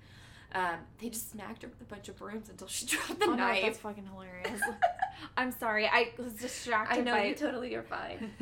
[0.54, 3.34] Um, they just smacked her with a bunch of brooms until she dropped the oh,
[3.34, 4.60] no, that's fucking hilarious.
[5.36, 5.86] I'm sorry.
[5.86, 7.24] I was distracted I know by.
[7.24, 8.30] you totally are fine.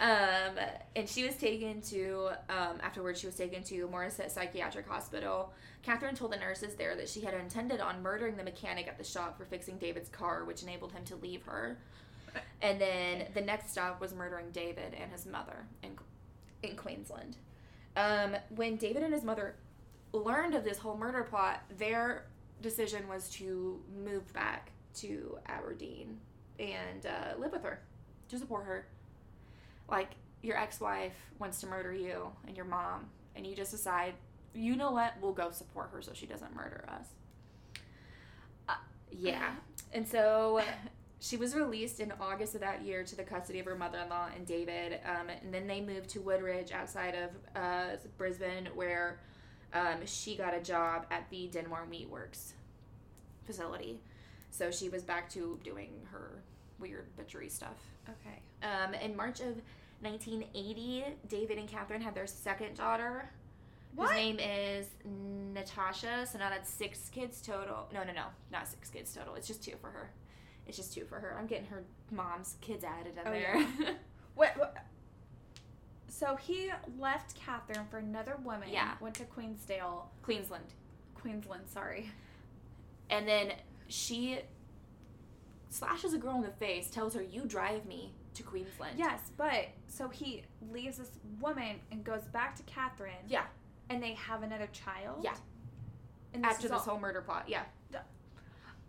[0.00, 0.54] Um,
[0.94, 5.52] and she was taken to, um, afterwards, she was taken to Morisset Psychiatric Hospital.
[5.82, 9.02] Katherine told the nurses there that she had intended on murdering the mechanic at the
[9.02, 11.78] shop for fixing David's car, which enabled him to leave her.
[12.62, 15.96] And then the next stop was murdering David and his mother in,
[16.62, 17.36] in Queensland.
[17.96, 19.56] Um, when David and his mother
[20.12, 22.26] learned of this whole murder plot, their
[22.62, 26.18] decision was to move back to Aberdeen
[26.58, 27.80] and uh, live with her,
[28.28, 28.86] to support her.
[29.88, 33.06] Like your ex-wife wants to murder you and your mom
[33.36, 34.14] and you just decide
[34.54, 35.14] you know what?
[35.20, 37.06] We'll go support her so she doesn't murder us.
[38.68, 38.74] Uh,
[39.10, 39.52] yeah.
[39.90, 40.60] And so
[41.20, 44.46] she was released in august of that year to the custody of her mother-in-law and
[44.46, 49.18] david um, and then they moved to woodridge outside of uh, brisbane where
[49.72, 52.52] um, she got a job at the dinmore meatworks
[53.46, 54.00] facility
[54.50, 56.42] so she was back to doing her
[56.78, 57.76] weird butchery stuff
[58.08, 58.40] okay.
[58.62, 59.60] um, in March of
[60.00, 63.28] 1980, David and Katherine had their second daughter.
[63.94, 64.10] What?
[64.10, 64.86] Whose name is
[65.52, 66.26] Natasha.
[66.30, 67.88] So now that's six kids total.
[67.92, 69.34] No, no, no, not six kids total.
[69.34, 70.10] It's just two for her.
[70.66, 71.36] It's just two for her.
[71.38, 73.66] I'm getting her mom's kids added in Oh, there.
[74.34, 74.76] What, what?
[76.18, 78.70] So he left Katherine for another woman.
[78.72, 78.94] Yeah.
[79.00, 80.64] Went to Queensdale, Queensland.
[81.14, 81.68] Queensland.
[81.68, 82.10] Sorry.
[83.08, 83.52] And then
[83.86, 84.40] she
[85.68, 88.98] slashes a girl in the face, tells her, You drive me to Queensland.
[88.98, 90.42] Yes, but so he
[90.72, 91.10] leaves this
[91.40, 93.14] woman and goes back to Katherine.
[93.28, 93.44] Yeah.
[93.88, 95.20] And they have another child.
[95.22, 95.36] Yeah.
[96.34, 97.44] And this After this all- whole murder plot.
[97.48, 97.62] Yeah.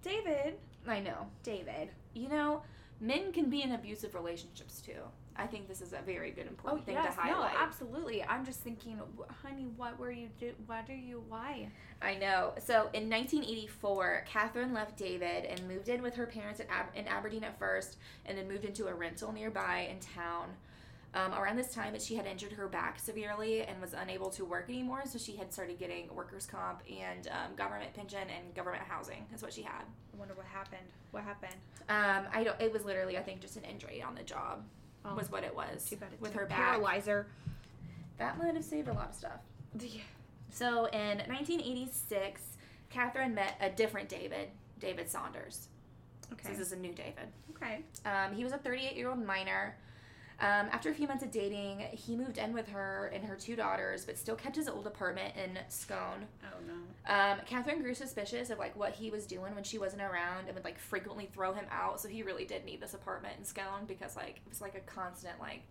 [0.02, 0.56] David.
[0.88, 1.28] I know.
[1.44, 1.90] David.
[2.14, 2.64] You know,
[3.02, 5.02] men can be in abusive relationships too.
[5.40, 7.54] I think this is a very good important thing Oh, yes, to highlight.
[7.54, 8.24] no, absolutely.
[8.24, 9.00] I'm just thinking,
[9.42, 10.52] honey, what were you do?
[10.66, 11.24] What are you?
[11.30, 11.70] Why?
[12.02, 12.54] I know.
[12.60, 17.08] So in 1984, Katherine left David and moved in with her parents at Ab- in
[17.08, 20.50] Aberdeen at first, and then moved into a rental nearby in town.
[21.16, 24.70] Um, around this time, she had injured her back severely and was unable to work
[24.70, 29.26] anymore, so she had started getting workers' comp and um, government pension and government housing.
[29.34, 29.82] Is what she had.
[30.14, 30.86] I wonder what happened.
[31.12, 31.56] What happened?
[31.88, 32.60] Um, I don't.
[32.62, 34.64] It was literally, I think, just an injury on the job.
[35.06, 36.58] Oh, was what it was too bad it with her back.
[36.58, 37.28] paralyzer.
[38.18, 39.40] That might have saved a lot of stuff.
[40.52, 42.42] So in 1986,
[42.90, 45.68] Catherine met a different David, David Saunders.
[46.34, 46.44] Okay.
[46.44, 47.30] So this is a new David.
[47.56, 47.80] Okay.
[48.06, 49.76] Um, he was a 38 year old minor.
[50.42, 53.58] Um, after a few months of dating, he moved in with her and her two
[53.58, 56.26] daughters, but still kept his old apartment in Scone.
[56.44, 57.14] Oh no.
[57.14, 60.56] Um, Katherine grew suspicious of like what he was doing when she wasn't around, and
[60.56, 62.00] would like frequently throw him out.
[62.00, 64.92] So he really did need this apartment in Scone because like it was like a
[64.92, 65.62] constant like,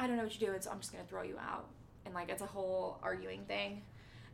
[0.00, 1.68] I don't know what you're doing, so I'm just gonna throw you out,
[2.04, 3.82] and like it's a whole arguing thing.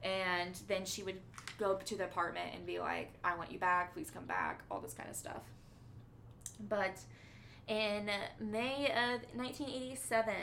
[0.03, 1.21] And then she would
[1.59, 4.63] go up to the apartment and be like, I want you back, please come back,
[4.71, 5.43] all this kind of stuff.
[6.69, 6.99] But
[7.69, 8.11] in
[8.41, 10.35] May of 1987,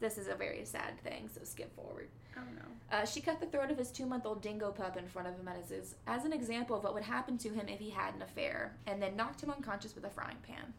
[0.00, 2.08] this is a very sad thing, so skip forward.
[2.36, 2.96] Oh no.
[2.96, 5.34] Uh, she cut the throat of his two month old dingo pup in front of
[5.34, 8.14] him as, his, as an example of what would happen to him if he had
[8.14, 10.72] an affair, and then knocked him unconscious with a frying pan.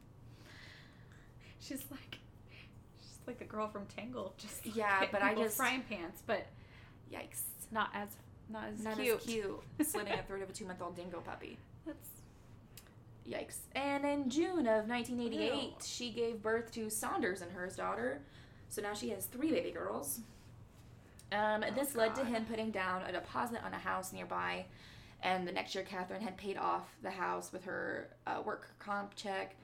[1.60, 2.18] She's like,
[3.02, 4.34] she's like the girl from Tangled.
[4.38, 6.46] Just Yeah, but I just- frying pans, but
[7.14, 7.42] Yikes.
[7.72, 8.10] not as
[8.50, 9.18] not as Not cute.
[9.20, 9.60] as cute.
[9.84, 11.58] Slitting a throat of a two month old dingo puppy.
[11.86, 12.10] That's
[13.30, 13.58] Yikes.
[13.76, 15.72] And in June of 1988, Ew.
[15.84, 18.22] she gave birth to Saunders and her daughter.
[18.70, 20.20] So now she has three baby girls.
[21.32, 24.66] Um, Oh, this led to him putting down a deposit on a house nearby.
[25.22, 29.16] And the next year, Katherine had paid off the house with her uh, work comp
[29.16, 29.56] check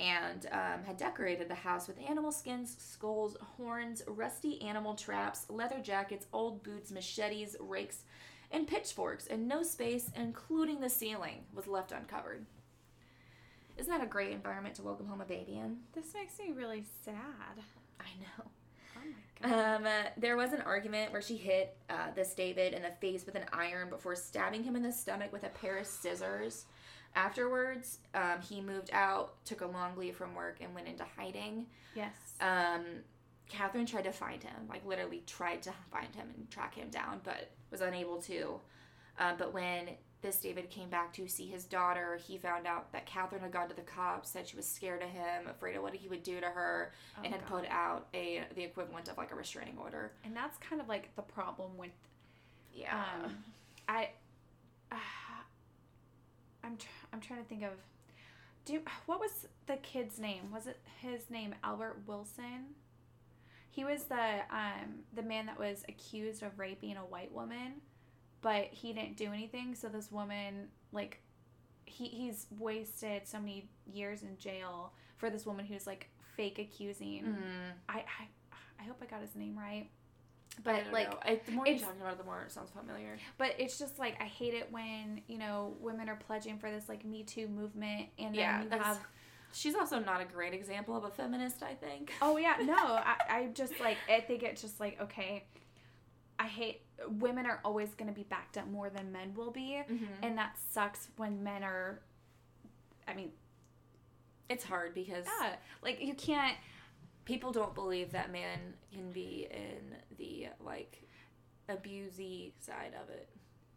[0.00, 5.80] and um, had decorated the house with animal skins, skulls, horns, rusty animal traps, leather
[5.80, 8.04] jackets, old boots, machetes, rakes,
[8.50, 12.46] and pitchforks, and no space, including the ceiling, was left uncovered.
[13.78, 15.78] Isn't that a great environment to welcome home a baby in?
[15.94, 17.14] this makes me really sad.
[18.00, 18.44] I know.
[18.96, 19.76] Oh my god.
[19.76, 23.24] Um, uh, there was an argument where she hit uh, this David in the face
[23.24, 26.66] with an iron before stabbing him in the stomach with a pair of scissors.
[27.14, 31.66] Afterwards, um, he moved out, took a long leave from work, and went into hiding.
[31.94, 32.14] yes.
[32.40, 32.84] Um,
[33.48, 37.20] Katherine tried to find him, like literally tried to find him and track him down,
[37.24, 38.60] but was unable to.
[39.18, 39.90] Um, but when
[40.20, 43.68] this David came back to see his daughter, he found out that Katherine had gone
[43.68, 46.40] to the cops, said she was scared of him, afraid of what he would do
[46.40, 47.60] to her, Oh, and had God.
[47.62, 50.12] put out a the equivalent of like a restraining order.
[50.24, 51.92] and that's kind of like the problem with
[52.74, 53.00] Yeah.
[53.24, 53.44] um
[53.88, 54.10] I
[54.90, 54.96] uh,
[56.64, 57.72] I'm tr- I'm trying to think of
[58.64, 60.50] do you, what was the kid's name?
[60.52, 62.74] Was it his name Albert Wilson?
[63.70, 67.74] He was the um the man that was accused of raping a white woman,
[68.40, 69.74] but he didn't do anything.
[69.74, 71.20] So this woman like
[71.84, 77.24] he he's wasted so many years in jail for this woman who's like fake accusing.
[77.24, 78.28] Mm, I, I
[78.80, 79.88] I hope I got his name right.
[80.64, 81.18] But like know.
[81.22, 83.16] I, the more you're talking about it, the more it sounds familiar.
[83.36, 86.88] but it's just like I hate it when you know women are pledging for this
[86.88, 88.98] like Me Too movement, and then Yeah, you have
[89.52, 92.12] She's also not a great example of a feminist, I think.
[92.20, 95.44] oh yeah no I, I just like I think it's just like okay,
[96.38, 99.82] I hate women are always going to be backed up more than men will be,
[99.88, 100.08] Mhm.
[100.22, 102.00] and that sucks when men are.
[103.06, 103.32] I mean,
[104.48, 106.56] It's hard because yeah, like you can't.
[107.24, 111.02] people don't believe that man can be in the like
[111.68, 113.28] abusey side of it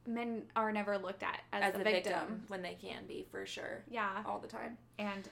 [0.07, 2.13] Men are never looked at as, as a victim.
[2.13, 2.43] victim.
[2.47, 4.77] when they can be for sure Yeah, all the time.
[4.97, 5.27] and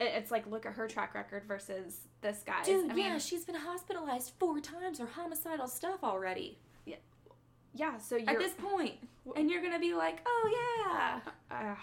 [0.00, 2.66] it's like look at her track record versus this guy's.
[2.66, 6.96] Dude, I mean, yeah, she's been hospitalized four times for homicidal stuff already yeah.
[7.74, 7.98] Yeah.
[7.98, 8.94] So you're at this point,
[9.36, 10.50] and you're gonna be like, oh
[10.90, 11.20] yeah.
[11.50, 11.74] Uh,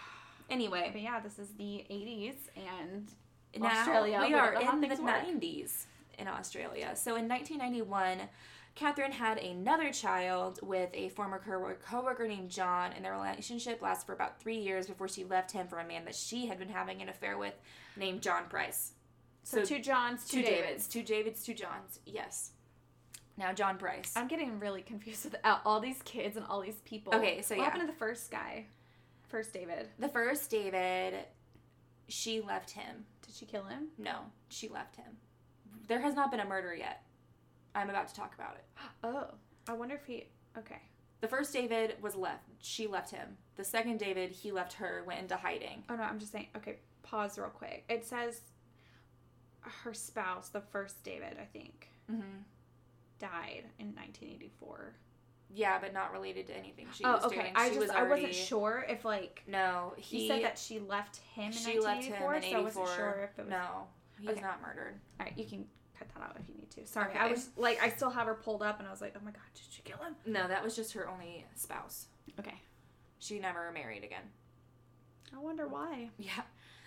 [0.50, 3.12] Anyway, But yeah, this is the 80s, and
[3.58, 5.26] now Australia, we are don't know how in the work.
[5.26, 5.86] 90s
[6.20, 6.96] in Australia.
[6.96, 8.30] So in 1991,
[8.76, 14.06] Katherine had another child with a former co- coworker named John, and their relationship lasted
[14.06, 16.68] for about three years before she left him for a man that she had been
[16.70, 17.54] having an affair with,
[17.96, 18.92] named John Price.
[19.44, 20.62] so, So two Johns, two, Two Davids.
[20.66, 22.00] Davids, two Davids, two Johns.
[22.06, 22.52] Yes.
[23.38, 24.12] Now John Price.
[24.16, 27.16] I'm getting really confused with all- all these kids and all these people.
[27.16, 27.66] Okay, so what yeah.
[27.66, 28.66] happened to the first guy?
[29.30, 29.88] First David.
[30.00, 31.26] The first David,
[32.10, 33.06] she left him.
[33.26, 33.88] Did she kill him?
[33.98, 34.20] No,
[34.50, 35.18] she left him.
[35.88, 37.04] There has not been a murder yet.
[37.76, 38.66] I'm about to talk about it.
[39.04, 39.28] Oh,
[39.68, 40.28] I wonder if he.
[40.58, 40.82] Okay.
[41.22, 42.44] The first David was left.
[42.60, 43.38] She left him.
[43.56, 45.84] The second David, he left her, went into hiding.
[45.90, 46.48] Oh no, I'm just saying.
[46.58, 47.84] Okay, pause real quick.
[47.90, 48.42] It says
[49.62, 52.22] her spouse, the first David, I think, Mm-hmm.
[53.20, 54.94] died in 1984.
[55.54, 57.36] Yeah, but not related to anything she oh, was okay.
[57.36, 57.52] doing.
[57.56, 60.58] I she just was I already, wasn't sure if like No, he he said that
[60.60, 63.46] she left him in she left him 1984, in so I wasn't sure if it
[63.46, 63.50] was.
[63.52, 63.88] No,
[64.20, 64.46] he was Okay.
[64.46, 65.00] not murdered.
[65.20, 65.66] All right, you can
[65.98, 66.86] cut that out if you need to.
[66.86, 69.24] Sorry, I was like, I still have her pulled up, and I was like, oh
[69.24, 70.16] my god, did she kill him?
[70.26, 72.08] No, that was just her only spouse.
[72.40, 72.62] Okay.
[73.20, 74.24] She never married again.
[75.36, 76.10] I wonder why.
[76.18, 76.42] Yeah.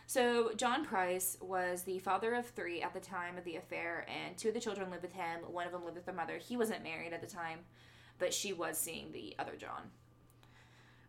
[0.06, 4.38] So, John Price was the father of three at the time of the affair, and
[4.38, 5.40] two of the children lived with him.
[5.46, 6.38] One of them lived with their mother.
[6.38, 7.58] He wasn't married at the time,
[8.18, 9.90] but she was seeing the other John.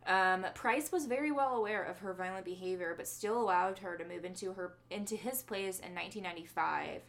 [0.05, 4.03] Um, Price was very well aware of her violent behavior, but still allowed her to
[4.03, 7.01] move into her into his place in 1995.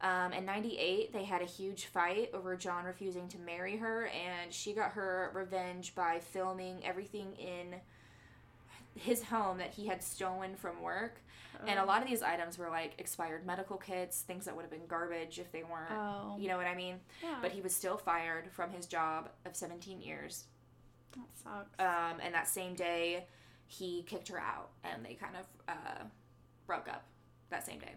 [0.00, 4.52] Um, in 98, they had a huge fight over John refusing to marry her, and
[4.52, 7.80] she got her revenge by filming everything in
[8.94, 11.20] his home that he had stolen from work.
[11.66, 14.70] And a lot of these items were like expired medical kits, things that would have
[14.70, 15.90] been garbage if they weren't.
[15.90, 16.36] Oh.
[16.38, 17.00] You know what I mean?
[17.20, 17.38] Yeah.
[17.42, 20.44] But he was still fired from his job of 17 years.
[21.16, 21.80] that sucks.
[21.80, 23.26] Um, and that same day,
[23.66, 26.04] he kicked her out, and they kind of uh,
[26.66, 27.04] broke up
[27.50, 27.94] that same day.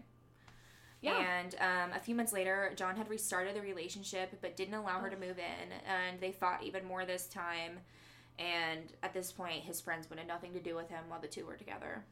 [1.02, 1.18] Yeah.
[1.18, 5.10] And um, a few months later, John had restarted the relationship, but didn't allow her
[5.10, 7.80] to move in, and they fought even more this time.
[8.38, 11.44] And at this point, his friends wanted nothing to do with him while the two
[11.44, 12.04] were together.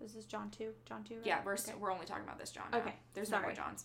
[0.00, 0.70] This is John two.
[0.86, 1.16] John two.
[1.16, 1.26] Right?
[1.26, 1.72] Yeah, we're Okay.
[1.78, 2.64] we're only talking about this John.
[2.72, 2.78] Now.
[2.78, 3.52] Okay, there's no more.
[3.52, 3.84] Johns.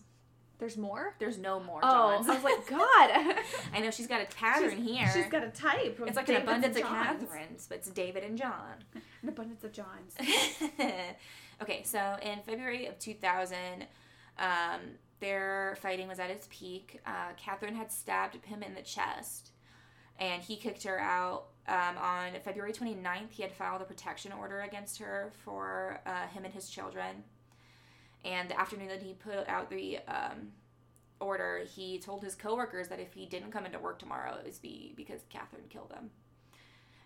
[0.57, 1.15] There's more.
[1.19, 2.29] There's no more Oh, Johns.
[2.29, 3.35] I was like, God.
[3.73, 5.11] I know she's got a pattern here.
[5.13, 5.99] She's got a type.
[6.07, 8.75] it's like Davids an abundance of Katherines, but it's David and John.
[9.21, 10.15] An abundance of Johns.
[11.61, 13.57] okay, so in February of 2000,
[14.39, 14.81] um,
[15.19, 17.01] their fighting was at its peak.
[17.05, 19.51] Uh, Katherine had stabbed him in the chest,
[20.19, 21.47] and he kicked her out.
[21.67, 26.45] Um, on February 29th, he had filed a protection order against her for uh, him
[26.45, 27.23] and his children.
[28.23, 30.51] And the afternoon that he put out the um,
[31.19, 34.59] order, he told his coworkers that if he didn't come into work tomorrow, it was
[34.59, 36.11] be because Catherine killed him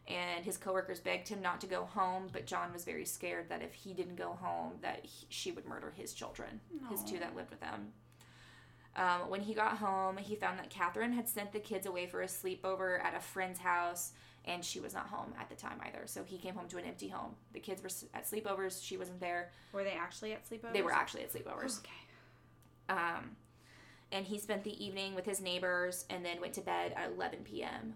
[0.10, 3.62] and his coworkers begged him not to go home but john was very scared that
[3.62, 7.36] if he didn't go home that he, she would murder his children his two that
[7.36, 7.94] lived with him.
[8.96, 12.22] um, when he got home he found that katherine had sent the kids away for
[12.22, 14.12] a sleepover at a friend's house
[14.46, 16.86] and she was not home at the time either so he came home to an
[16.86, 20.74] empty home the kids were at sleepovers she wasn't there Were they actually at sleepovers?
[20.74, 22.98] they were actually at sleepovers Okay.
[22.98, 23.36] um,
[24.12, 27.40] and he spent the evening with his neighbors and then went to bed at 11
[27.44, 27.94] p.m.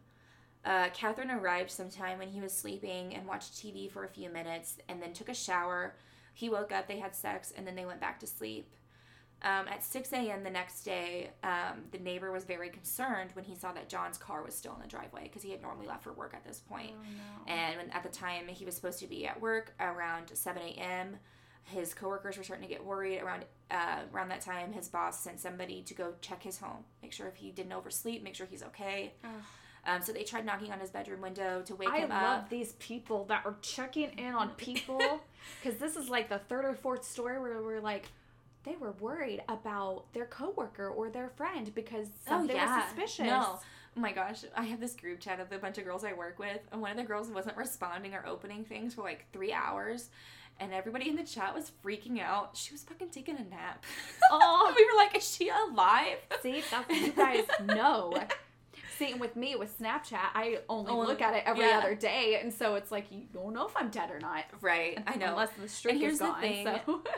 [0.66, 4.78] Uh, Katherine arrived sometime when he was sleeping and watched TV for a few minutes
[4.88, 5.96] and then took a shower.
[6.34, 8.74] He woke up, they had sex, and then they went back to sleep.
[9.42, 10.44] Um, at 6 a.m.
[10.44, 14.42] the next day, um, the neighbor was very concerned when he saw that John's car
[14.42, 16.92] was still in the driveway because he had normally left for work at this point.
[16.94, 17.54] Oh, no.
[17.54, 21.18] And when, at the time he was supposed to be at work around 7 a.m.,
[21.66, 23.20] his coworkers were starting to get worried.
[23.20, 27.12] Around uh, around that time, his boss sent somebody to go check his home, make
[27.12, 29.14] sure if he didn't oversleep, make sure he's okay.
[29.24, 29.30] Ugh.
[29.86, 32.50] Um, so they tried knocking on his bedroom window to wake I him love up.
[32.50, 34.98] these people that are checking in on people
[35.62, 38.06] because this is like the third or fourth story where we're like,
[38.64, 43.20] they were worried about their coworker or their friend because something was suspicious.
[43.22, 43.60] Oh, No.
[43.96, 46.40] Oh my gosh, I have this group chat of the bunch of girls I work
[46.40, 50.10] with, and one of the girls wasn't responding or opening things for like three hours,
[50.60, 52.58] and everybody in the chat was freaking out.
[52.58, 53.84] She was fucking taking a nap.
[54.32, 54.74] Oh.
[54.78, 58.14] we were like, "Is she alive?" See, that's what you guys know.
[59.02, 61.78] And with me with Snapchat, I only Only- look at it every yeah.
[61.80, 64.46] other day, and so it's like you don't know if I'm dead or not.
[64.62, 65.32] Right, I know.
[65.32, 66.42] Unless the streak here's is the gone.
[66.42, 66.68] thing.
[66.86, 67.02] So.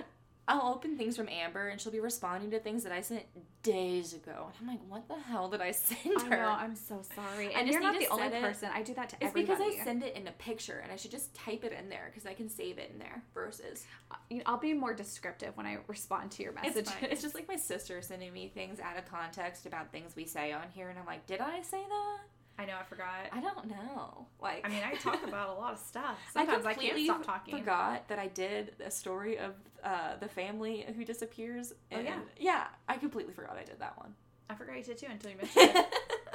[0.47, 3.23] I'll open things from Amber, and she'll be responding to things that I sent
[3.63, 6.49] days ago, and I'm like, "What the hell did I send I her?" know.
[6.49, 7.47] I'm so sorry.
[7.55, 8.41] I And you're not the only it.
[8.41, 8.69] person.
[8.73, 9.57] I do that to It's everybody.
[9.63, 12.11] because I send it in a picture, and I should just type it in there
[12.11, 13.23] because I can save it in there.
[13.33, 14.15] Versus, uh,
[14.45, 16.91] I'll be more descriptive when I respond to your it's messages.
[16.91, 17.09] fine.
[17.11, 20.51] It's just like my sister sending me things out of context about things we say
[20.53, 22.17] on here, and I'm like, "Did I say that?
[22.57, 22.75] I know.
[22.79, 23.07] I forgot.
[23.31, 26.17] I don't know." Like, I mean, I talk about a lot of stuff.
[26.33, 27.57] Sometimes I, can't completely stop talking.
[27.57, 29.53] Forgot that I did a story of
[29.83, 31.73] uh, the family who disappears.
[31.91, 32.19] Oh, yeah.
[32.39, 34.13] yeah, I completely forgot I did that one.
[34.49, 35.85] I forgot you did too until you mentioned it.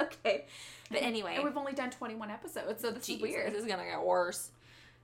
[0.01, 0.45] okay,
[0.89, 3.53] but anyway, and we've only done 21 episodes, so this Jeez, is weird.
[3.53, 4.51] This is gonna get worse.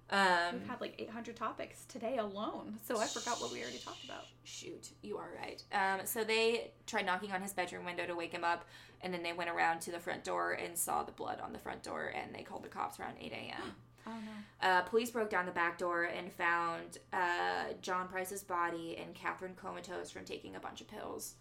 [0.10, 4.06] Um, We've had like 800 topics today alone, so I forgot what we already talked
[4.06, 4.24] about.
[4.44, 5.62] Shoot, you are right.
[5.74, 8.66] Um, so they tried knocking on his bedroom window to wake him up,
[9.02, 11.60] and then they went around to the front door and saw the blood on the
[11.60, 13.76] front door, and they called the cops around 8 a.m.
[14.10, 14.70] Oh no.
[14.70, 19.56] Uh, police broke down the back door and found uh, John Price's body and Katherine
[19.62, 21.34] comatose from taking a bunch of pills.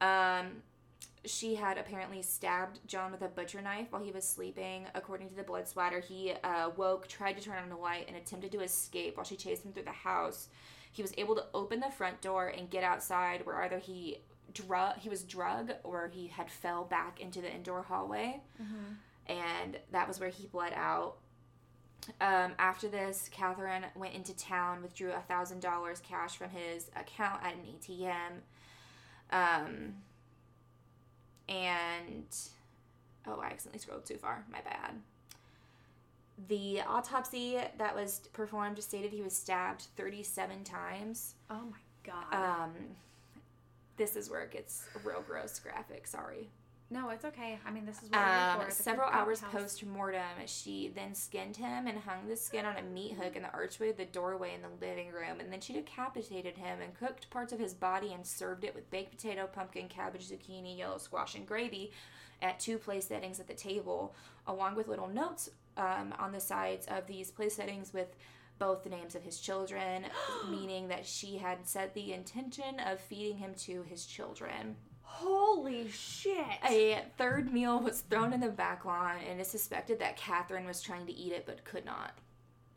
[0.00, 0.64] Um,
[1.24, 4.86] she had apparently stabbed John with a butcher knife while he was sleeping.
[4.94, 8.16] According to the blood splatter, he uh, woke, tried to turn on the light, and
[8.16, 10.48] attempted to escape while she chased him through the house.
[10.92, 14.18] He was able to open the front door and get outside, where either he
[14.54, 18.40] drug he was drug or he had fell back into the indoor hallway,
[19.26, 21.16] and that was where he bled out.
[22.20, 27.42] Um, after this, Katherine went into town, withdrew a thousand dollars cash from his account
[27.42, 28.40] at an ATM,
[29.32, 29.94] um,
[31.48, 32.26] and
[33.26, 34.44] oh, I accidentally scrolled too far.
[34.50, 34.94] My bad.
[36.48, 41.34] The autopsy that was performed stated he was stabbed 37 times.
[41.50, 42.34] Oh my god.
[42.34, 42.72] Um,
[43.96, 46.06] this is where it gets real gross graphic.
[46.06, 46.48] Sorry.
[46.90, 47.58] No, it's okay.
[47.66, 48.70] I mean, this is what we're Um, for.
[48.70, 53.14] several hours post mortem, she then skinned him and hung the skin on a meat
[53.14, 55.40] hook in the archway of the doorway in the living room.
[55.40, 58.90] And then she decapitated him and cooked parts of his body and served it with
[58.90, 61.92] baked potato, pumpkin, cabbage, zucchini, yellow squash, and gravy
[62.40, 64.14] at two place settings at the table,
[64.46, 68.14] along with little notes um, on the sides of these place settings with
[68.58, 70.04] both the names of his children,
[70.50, 74.76] meaning that she had set the intention of feeding him to his children.
[75.18, 76.44] Holy shit.
[76.68, 80.82] A third meal was thrown in the back lawn, and it's suspected that Katherine was
[80.82, 82.12] trying to eat it but could not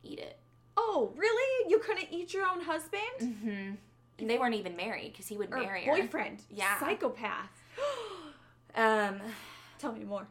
[0.04, 0.40] eat it.
[0.78, 1.70] oh, really?
[1.70, 3.02] You couldn't eat your own husband?
[3.22, 3.72] Mm-hmm.
[4.20, 5.96] And they weren't even married because he would Or marry her.
[5.98, 6.40] boyfriend?
[6.50, 6.80] Yeah.
[6.80, 7.50] Psychopath.
[8.76, 9.20] Um,
[9.80, 10.28] Tell me more.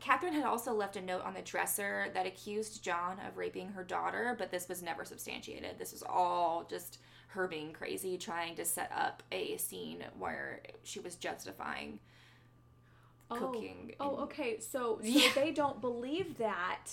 [0.00, 3.84] Katherine had also left a note on the dresser that accused John of raping her
[3.84, 5.78] daughter, but this was never substantiated.
[5.78, 6.98] This was all just
[7.32, 12.00] her being crazy, trying to set up a scene where she was justifying
[13.30, 13.36] Oh.
[13.36, 13.94] cooking.
[14.00, 14.58] Oh, and- okay.
[14.60, 15.30] So, so Yeah.
[15.34, 16.86] they don't believe that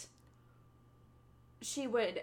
[1.62, 2.22] she would,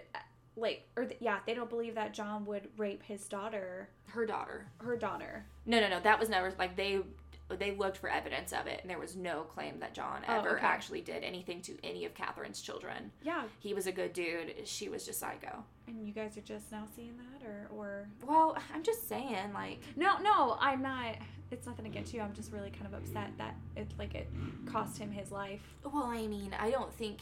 [0.55, 4.67] like, or th- yeah, they don't believe that John would rape his daughter, Her daughter.
[4.77, 5.45] her daughter.
[5.65, 5.99] No, no, no.
[5.99, 7.01] That was never like they
[7.49, 10.57] they looked for evidence of it, and there was no claim that John Oh, ever
[10.57, 10.65] okay.
[10.65, 13.11] actually did anything to any of Katherine's children.
[13.21, 14.53] Yeah, He was a good dude.
[14.67, 15.63] She was just psycho.
[15.87, 19.79] and you guys are just now seeing that, or or Well, I'm just saying, like,
[19.95, 21.15] no, no, I'm not.
[21.51, 22.21] It's nothing against you.
[22.21, 24.27] I'm just really kind of upset that it like it
[24.65, 25.61] cost him his life.
[25.83, 27.19] well, I mean, I don't think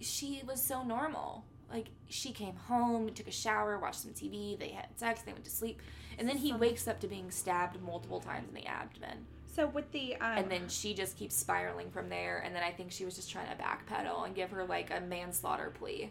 [0.00, 1.44] she was so normal.
[1.72, 5.44] Like, she came home, took a shower, watched some TV, they had sex, they went
[5.44, 5.80] to sleep,
[6.18, 9.24] and then he wakes up to being stabbed multiple times in the abdomen.
[9.54, 12.70] So with the um, and then she just keeps spiraling from there and then i
[12.70, 16.10] think she was just trying to backpedal and give her like a manslaughter plea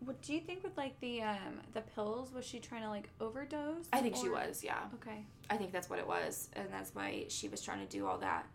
[0.00, 2.32] what do you think with like the um the pills?
[2.34, 3.86] Was she trying to like overdose?
[3.94, 5.24] i think she was yeah Okay.
[5.48, 8.18] i think that's what it was and that's why she was trying to do all
[8.18, 8.46] that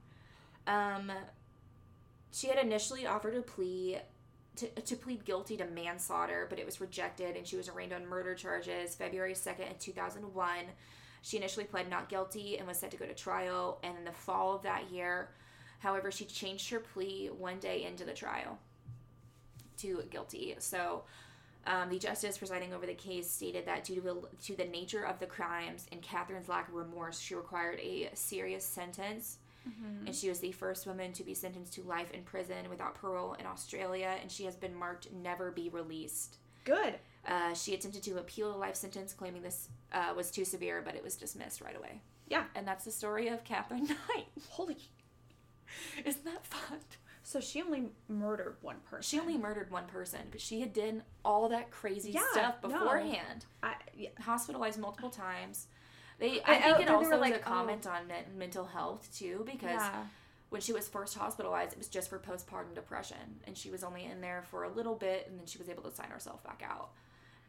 [0.68, 1.12] um
[2.32, 3.98] she had initially offered a plea
[4.58, 8.06] to, to plead guilty to manslaughter but it was rejected and she was arraigned on
[8.06, 10.50] murder charges february 2nd 2001
[11.26, 14.12] she initially pled not guilty and was set to go to trial and in the
[14.12, 15.30] fall of that year
[15.80, 18.60] however she changed her plea one day into the trial
[19.78, 21.04] to guilty so
[21.68, 25.20] um, the justice presiding over the case stated that due to, to the nature of
[25.20, 29.40] the crimes and Katherine's lack of remorse, she required a serious sentence.
[29.68, 30.06] Mm-hmm.
[30.06, 33.34] And she was the first woman to be sentenced to life in prison without parole
[33.40, 36.38] in Australia, and she has been marked never be released.
[36.66, 37.00] Good.
[37.28, 40.96] Uh, she attempted to appeal the life sentence, claiming this uh, was too severe, but
[40.96, 42.02] it was dismissed right away.
[42.28, 42.44] Yeah.
[42.56, 44.28] And that's the story of Katherine Knight.
[44.50, 44.78] Holy.
[46.06, 46.80] Isn't that fun?
[47.24, 49.02] So she only murdered one person.
[49.02, 52.70] She only murdered one person, but she had done all that crazy Yeah, stuff no.
[52.70, 53.46] beforehand.
[53.64, 54.10] I, yeah.
[54.22, 55.66] hospitalized multiple times.
[56.20, 59.10] They, I- I think I- it also was like, a comment on men- mental health
[59.18, 60.04] too, because yeah.
[60.50, 63.18] when she was first hospitalized, it was just for postpartum depression,
[63.48, 65.82] and she was only in there for a little bit, and then she was able
[65.84, 66.92] to sign herself back out,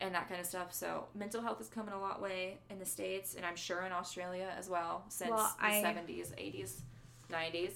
[0.00, 0.72] and that kind of stuff.
[0.74, 3.92] So mental health is coming a lot way in the states, and I'm sure in
[3.92, 6.80] Australia as well since Well, the 70s, 80s,
[7.30, 7.70] 90s.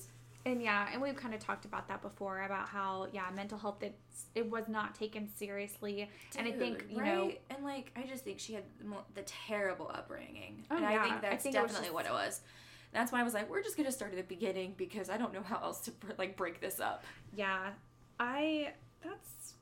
[0.46, 3.82] And yeah, and we've kind of talked about that before about how yeah, mental health
[3.82, 6.08] it's it was not taken seriously,
[6.38, 8.64] and I think Dude, you know and like I just think she had
[9.14, 10.90] the, terrible upbringing, Oh, and yeah.
[10.92, 12.40] I I think that's think it definitely just- what it was.
[12.92, 15.32] That's why I was like, we're just gonna start at the beginning because I don't
[15.34, 17.04] know how else to like break this up.
[17.34, 17.70] yeah,
[18.18, 18.72] I
[19.04, 19.54] that's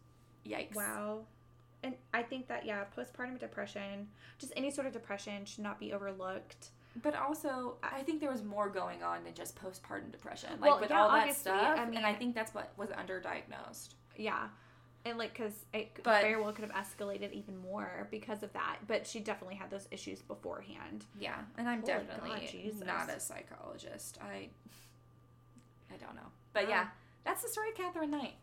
[0.47, 0.77] Yikes!
[0.77, 1.23] wow,
[1.83, 4.09] and I think that yeah, postpartum depression,
[4.39, 6.71] just any sort of depression should not be overlooked.
[7.03, 10.81] But also, I think there was more going on than just postpartum depression, like Well,
[10.81, 11.79] with yeah, all that stuff.
[11.79, 13.91] I mean- and I think that's what was underdiagnosed.
[14.17, 14.49] Yeah.
[15.05, 18.79] And like, cause it But- very well could have escalated even more because of that.
[18.89, 21.05] But she definitely had those issues beforehand.
[21.21, 24.19] Yeah, and I'm Holy definitely God, not a psychologist.
[24.21, 24.49] I,
[25.93, 26.89] I don't know, but Um, yeah,
[27.23, 28.35] that's the story of Katherine Knight.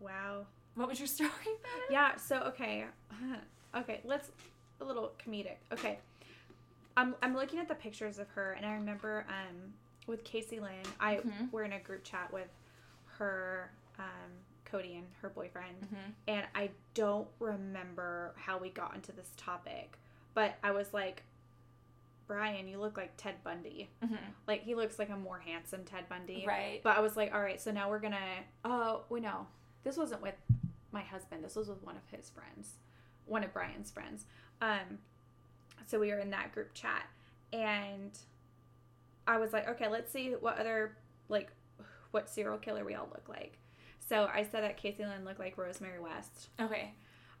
[0.00, 0.46] Wow.
[0.80, 1.90] What was your story about?
[1.90, 2.16] Yeah.
[2.16, 2.86] So okay,
[3.76, 4.00] okay.
[4.04, 4.30] Let's
[4.80, 5.56] a little comedic.
[5.72, 5.98] Okay.
[6.96, 9.74] I'm I'm looking at the pictures of her, and I remember um
[10.06, 11.52] with Casey Lynn, I Mhm.
[11.52, 12.48] we're in a group chat with
[13.18, 14.30] her, um,
[14.64, 16.12] Cody and her boyfriend, Mhm.
[16.26, 19.98] and I don't remember how we got into this topic,
[20.34, 21.22] but I was like,
[22.26, 23.90] Brian, you look like Ted Bundy.
[24.02, 24.18] Mhm.
[24.48, 26.44] Like he looks like a more handsome Ted Bundy.
[26.46, 26.80] Right.
[26.82, 28.44] But I was like, all right, so now we're gonna.
[28.64, 29.46] Oh, we know
[29.84, 30.34] this wasn't with
[30.92, 31.44] my husband.
[31.44, 32.74] This was with one of his friends,
[33.26, 34.24] one of Brian's friends.
[34.60, 34.98] Um,
[35.86, 37.06] so we were in that group chat,
[37.52, 38.10] and
[39.26, 40.96] I was like, okay, let's see what other
[41.28, 41.50] like
[42.10, 43.58] what serial killer we all look like.
[44.08, 46.48] So I said that Casey Lynn looked like Rosemary West.
[46.60, 46.92] Okay.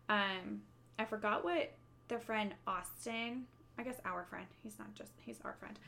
[0.08, 0.62] Um,
[0.98, 1.72] I forgot what
[2.08, 3.44] their friend Austin.
[3.78, 4.46] I guess our friend.
[4.62, 5.78] He's not just he's our friend.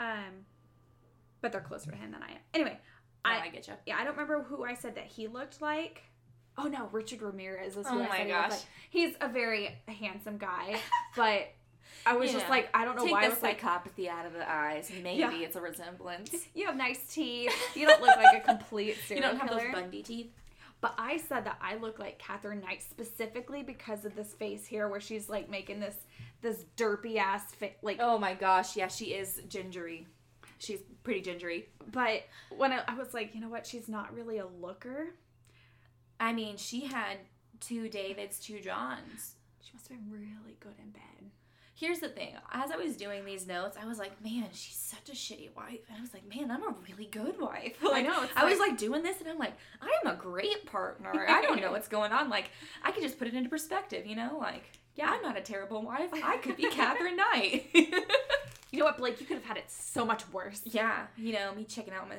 [0.00, 0.44] Um,
[1.40, 2.38] but they're closer to him than I am.
[2.54, 2.78] Anyway,
[3.24, 3.74] No, I I get you.
[3.86, 6.02] yeah I don't remember who I said that he looked like.
[6.56, 8.50] Oh no, Richard Ramirez is oh who Oh I my gosh.
[8.50, 8.60] like.
[8.90, 10.78] He's a very handsome guy,
[11.16, 11.48] but
[12.06, 14.08] I was You just like I don't know Take why I the was like psychopathy
[14.08, 14.90] out of the eyes.
[15.02, 15.32] Maybe Yeah.
[15.32, 16.30] it's a resemblance.
[16.54, 17.52] you have nice teeth.
[17.74, 19.64] You don't look like a complete Serial you don't have killer.
[19.72, 20.30] those Bundy teeth.
[20.80, 24.86] But I said that I look like Katherine Knight specifically because of this face here,
[24.88, 25.96] where she's like making this
[26.42, 27.78] this derpy ass fit.
[27.82, 30.06] Like, Oh my gosh, yeah, she is gingery.
[30.58, 31.68] She's pretty gingery.
[31.90, 32.22] but
[32.56, 35.08] when I, I was like, you know what, she's not really a looker.
[36.20, 37.18] I mean, she had
[37.60, 39.34] two Davids, two Johns.
[39.62, 41.00] She must have been really good in bed.
[41.76, 42.34] Here's the thing.
[42.52, 45.80] As I was doing these notes, I was like, man, she's such a shitty wife.
[45.88, 47.76] And I was like, man, I'm a really good wife.
[47.82, 50.16] Like, know, it's I was like- like doing this and I'm like, I am a
[50.16, 51.26] great partner.
[51.28, 52.30] I don't know what's going on.
[52.30, 52.50] Like,
[52.82, 54.38] I could just put it into perspective, you know?
[54.40, 54.62] Like,
[54.94, 55.10] Yeah.
[55.10, 56.10] I'm not a terrible wife.
[56.12, 57.66] I could be Katherine Knight.
[58.70, 59.20] You know what, Blake?
[59.20, 60.60] You could have had it so much worse.
[60.64, 62.16] yeah, you know, me checking out my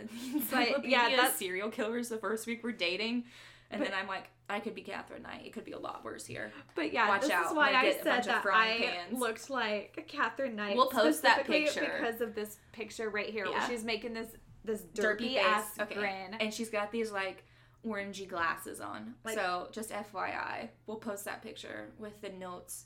[0.51, 3.23] But, yeah, that's- serial killers the first week we're dating.
[3.72, 5.45] And But- then I'm like, I could be Katherine Knight.
[5.45, 6.51] It could be a lot worse here.
[6.76, 9.20] But yeah, Watch this out, is why I get a bunch said that I pans.
[9.20, 10.76] looked like Katherine Knight.
[10.76, 11.82] We'll post that picture.
[11.99, 14.30] because of this picture right here, where she's making this
[14.63, 15.95] this derpy, derpy, ass okay.
[15.95, 16.36] grin.
[16.39, 17.43] And she's got these like
[17.86, 19.16] orangey glasses on.
[19.24, 22.86] Like- so just FYI, we'll post that picture with the notes.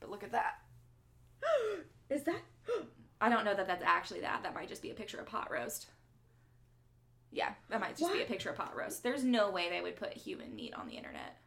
[0.00, 0.58] But look at that.
[2.10, 2.40] is that?
[3.20, 4.42] I don't know that that's actually that.
[4.42, 5.86] That might just be a picture of pot roast.
[7.32, 9.02] Yeah, that might just be a picture of pot roast.
[9.02, 11.40] There's no way they would put human meat on the internet.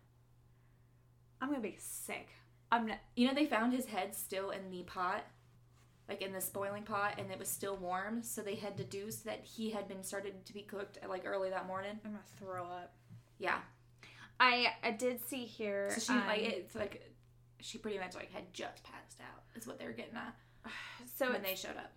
[1.39, 2.29] I'm gonna be sick.
[2.71, 2.97] I'm not.
[3.15, 5.23] You know, they found his head still in the pot,
[6.09, 8.23] like in the boiling pot, and it was still warm.
[8.23, 11.67] So they had deduced that he had been started to be cooked like early that
[11.67, 11.99] morning.
[12.03, 12.93] I'm gonna throw up.
[13.37, 13.59] Yeah.
[14.39, 15.91] I I did see here.
[15.91, 17.11] So she like um, it's like
[17.61, 19.43] she pretty much like had just passed out.
[19.55, 20.35] Is what they were getting at
[21.15, 21.91] so when they showed up.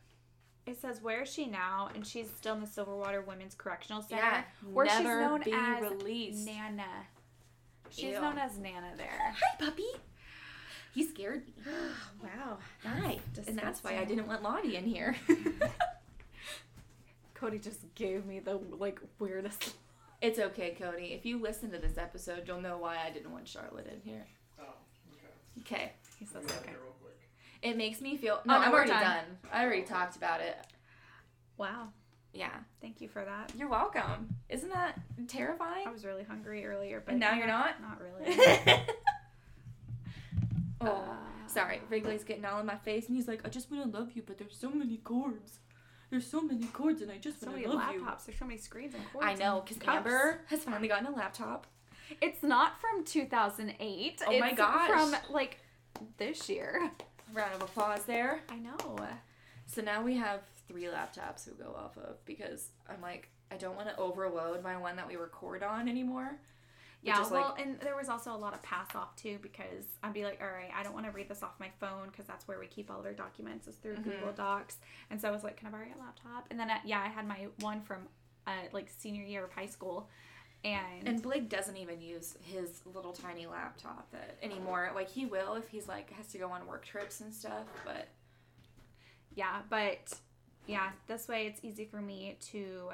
[0.68, 4.22] It says where is she now, and she's still in the Silverwater Women's Correctional Center,
[4.22, 4.42] Yeah,
[4.72, 6.46] where she's never known be as released.
[6.46, 6.84] Nana.
[7.90, 8.20] She's Ew.
[8.20, 9.34] known as Nana there.
[9.40, 9.86] Hi, puppy.
[10.94, 11.54] He scared me.
[12.22, 12.58] wow.
[12.84, 15.16] Hi, and that's why I didn't want Lottie in here.
[17.34, 19.74] Cody just gave me the like weirdest.
[20.20, 21.12] it's okay, Cody.
[21.14, 24.26] If you listen to this episode, you'll know why I didn't want Charlotte in here.
[24.60, 24.64] Oh,
[25.14, 25.60] okay.
[25.60, 25.92] Okay.
[26.18, 26.72] He says Get out okay.
[27.62, 27.74] Here real quick.
[27.74, 28.40] It makes me feel.
[28.44, 29.02] No, Oh, I'm already done.
[29.02, 29.24] done.
[29.52, 30.56] I already talked about it.
[31.56, 31.88] Wow.
[32.32, 32.50] Yeah.
[32.80, 33.52] Thank you for that.
[33.56, 34.36] You're welcome.
[34.48, 35.86] Isn't that terrifying?
[35.86, 37.80] I was really hungry earlier, but And now you're not?
[37.80, 38.36] Not really.
[40.80, 41.80] oh, Uh, sorry.
[41.88, 44.22] Wrigley's getting all in my face, and he's like, "I just want to love you,
[44.24, 45.58] but there's so many cords.
[46.10, 47.98] There's so many cords, and I just So want many to love you.
[47.98, 48.20] So many laptops.
[48.20, 49.26] you." There's so many screens and cords.
[49.26, 49.82] I know, because.
[49.88, 51.66] Amber has finally gotten a laptop.
[52.22, 54.22] It's not from 2008.
[54.26, 54.88] Oh my It's gosh.
[54.88, 55.58] From like
[56.18, 56.90] this year.
[57.34, 58.40] Round of applause there.
[58.48, 58.76] I know.
[59.66, 63.76] So now we have three laptops to go off of because I'm like, I don't
[63.76, 66.38] want to overload my one that we record on anymore.
[67.00, 70.12] Yeah, well, like- and there was also a lot of pass off too because I'd
[70.14, 72.48] be like, all right, I don't want to read this off my phone because that's
[72.48, 74.04] where we keep all of our documents is through Mhm.
[74.04, 74.78] Google Docs.
[75.10, 76.46] And so I was like, can I borrow your laptop?
[76.50, 78.08] And then, uh, yeah, I had my one from
[78.46, 80.08] uh, like senior year of high school.
[80.64, 84.90] And, And Blake doesn't even use his little tiny laptop that anymore.
[84.94, 88.08] Like he will if he's like has to go on work trips and stuff, but
[89.34, 90.12] yeah, but
[90.66, 92.90] yeah, this way it's easy for me to.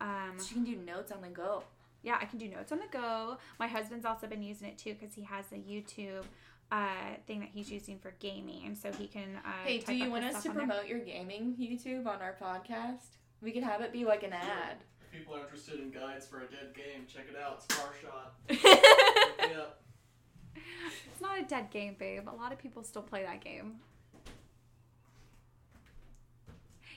[0.00, 1.62] Um, she can do notes on the go.
[2.02, 3.36] yeah, I can do notes on the go.
[3.58, 6.24] My husband's also been using it too because he has a YouTube
[6.72, 9.40] uh, thing that he's using for gaming, and so he can.
[9.44, 13.16] Uh, Hey, do you want us to promote your gaming YouTube on our podcast?
[13.42, 14.76] We could have it be like an ad.
[15.10, 17.62] If people are interested in guides for a dead game, check it out.
[17.64, 18.34] Star Shot.
[18.48, 18.62] Look
[19.50, 19.82] me up.
[20.54, 22.28] It's not a dead game, babe.
[22.28, 23.80] A lot of people still play that game.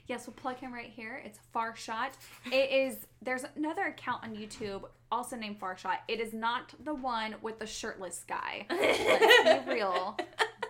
[0.08, 1.22] Yes, we'll plug him right here.
[1.24, 2.12] It's Farshot.
[2.52, 3.08] It is.
[3.22, 5.98] There's another account on YouTube also named Farshot.
[6.08, 8.66] It is not the one with the shirtless guy.
[8.70, 10.18] Let's be real.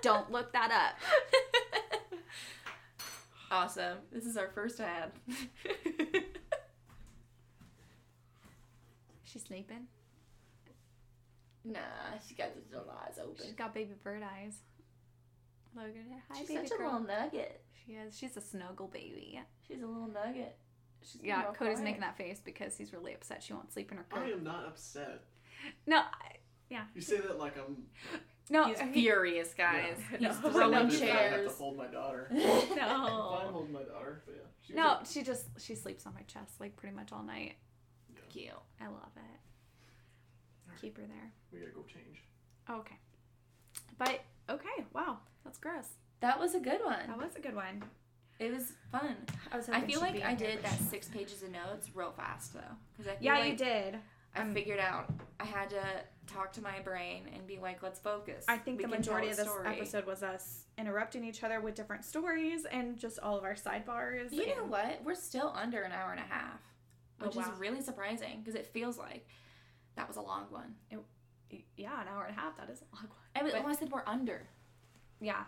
[0.01, 2.19] Don't look that up.
[3.51, 3.97] Awesome.
[4.11, 5.11] This is our first ad.
[9.33, 9.87] She's sleeping.
[11.65, 11.79] nah,
[12.27, 13.55] she got the little eyes She's open.
[13.57, 14.57] got baby bird eyes.
[15.75, 16.91] Logan, hi, She's baby such a girl.
[17.01, 17.63] little nugget.
[17.85, 18.15] She is.
[18.15, 19.41] She's a snuggle baby.
[19.67, 20.55] She's a little nugget.
[21.01, 21.79] She's Yeah, Cody's quiet.
[21.83, 24.23] making that face because he's really upset she won't sleep in her crib.
[24.23, 25.23] I am not upset.
[25.87, 26.37] No, I-
[26.95, 27.83] You say that like I'm.
[28.51, 29.97] no, He's I mean- furious, guys.
[30.19, 30.29] No.
[30.29, 30.49] He's No.
[30.51, 30.77] throwing No.
[30.77, 32.27] I have to hold my daughter.
[32.31, 34.41] no, I'm holding my daughter, but yeah.
[34.61, 37.23] She was No, a- she just she sleeps on my chest like pretty much all
[37.23, 37.55] night.
[38.33, 38.51] Cute.
[38.81, 40.71] I love it.
[40.81, 41.31] keep her there.
[41.51, 42.23] We gotta go change.
[42.67, 42.95] Oh, okay.
[43.97, 45.87] But okay, wow, that's gross.
[46.21, 47.07] That was a good one.
[47.07, 47.83] That was a good one.
[48.39, 49.15] It was fun.
[49.51, 49.69] I was.
[49.69, 52.59] I feel like I did that six pages of notes real fast though,
[52.97, 53.95] because I feel Yeah, like you did.
[54.35, 55.83] I Um, figured out I had to
[56.25, 58.45] talk to my brain and be like, let's focus.
[58.47, 59.67] I think We the majority of this story.
[59.67, 64.31] episode was us interrupting each other with different stories and just all of our sidebars.
[64.31, 65.01] You know what?
[65.05, 66.59] We're still under an hour and a half,
[67.21, 67.43] Oh, which wow.
[67.43, 69.27] is really surprising because it feels like
[69.95, 70.75] that was a long one.
[71.77, 72.57] Yeah, an hour and a half.
[72.57, 73.17] That is a long one.
[73.35, 74.47] I, was, But- oh, I said we're under.
[75.21, 75.43] Yeah.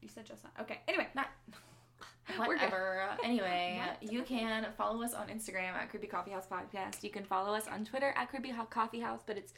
[0.00, 0.52] You said just that.
[0.60, 0.80] Okay.
[0.88, 1.08] Anyway.
[1.14, 1.28] Not.
[2.36, 3.08] Whatever.
[3.24, 4.12] Anyway, What?
[4.12, 7.02] you can follow us on Instagram at Creepy Coffee House Podcast.
[7.02, 9.54] You can follow us on Twitter at Creepy Coffee House, but it's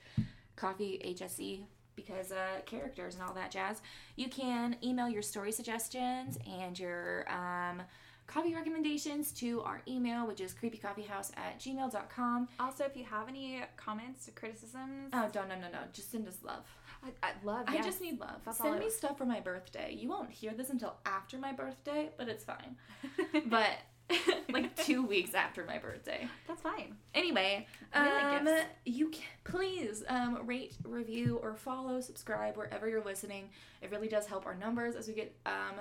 [0.56, 1.64] Coffee HSE
[1.96, 3.82] because uh, characters and all that jazz.
[4.16, 7.82] You can email your story suggestions and your um,
[8.30, 12.48] coffee recommendations to our email, which is creepycoffeehouse at gmail.com.
[12.60, 15.78] Also, if you have any comments, or criticisms, Oh, no, no, no, no.
[15.92, 16.64] Just send us love.
[17.02, 17.64] I, I love.
[17.66, 18.40] I just need love.
[18.44, 18.92] That's Send me want.
[18.92, 19.94] stuff for my birthday.
[19.98, 22.76] You won't hear this until after my birthday, but it's fine.
[23.46, 23.70] but
[24.52, 26.28] like two weeks after my birthday.
[26.46, 26.96] That's fine.
[27.14, 28.62] Anyway, um, gifts.
[28.84, 33.50] you can please um, rate, review, or follow, subscribe wherever you're listening.
[33.82, 35.80] It really does help our numbers as we get um,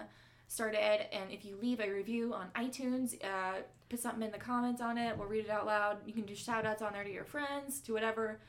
[0.50, 1.14] started.
[1.16, 4.98] And if you leave a review on iTunes, uh, put something in the comments on
[4.98, 5.18] it.
[5.18, 6.00] We'll read it out loud.
[6.06, 8.42] You can do shout outs on there to your friends, to whatever.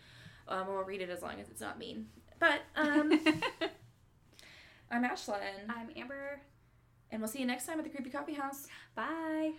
[0.49, 2.07] Um, we'll read it as long as it's not mean.
[2.41, 3.13] But um,
[4.91, 6.41] I'm Ashlyn, I'm Amber.
[7.13, 8.67] and we'll see you next time at the Creepy Coffee House.
[8.97, 9.53] Bye.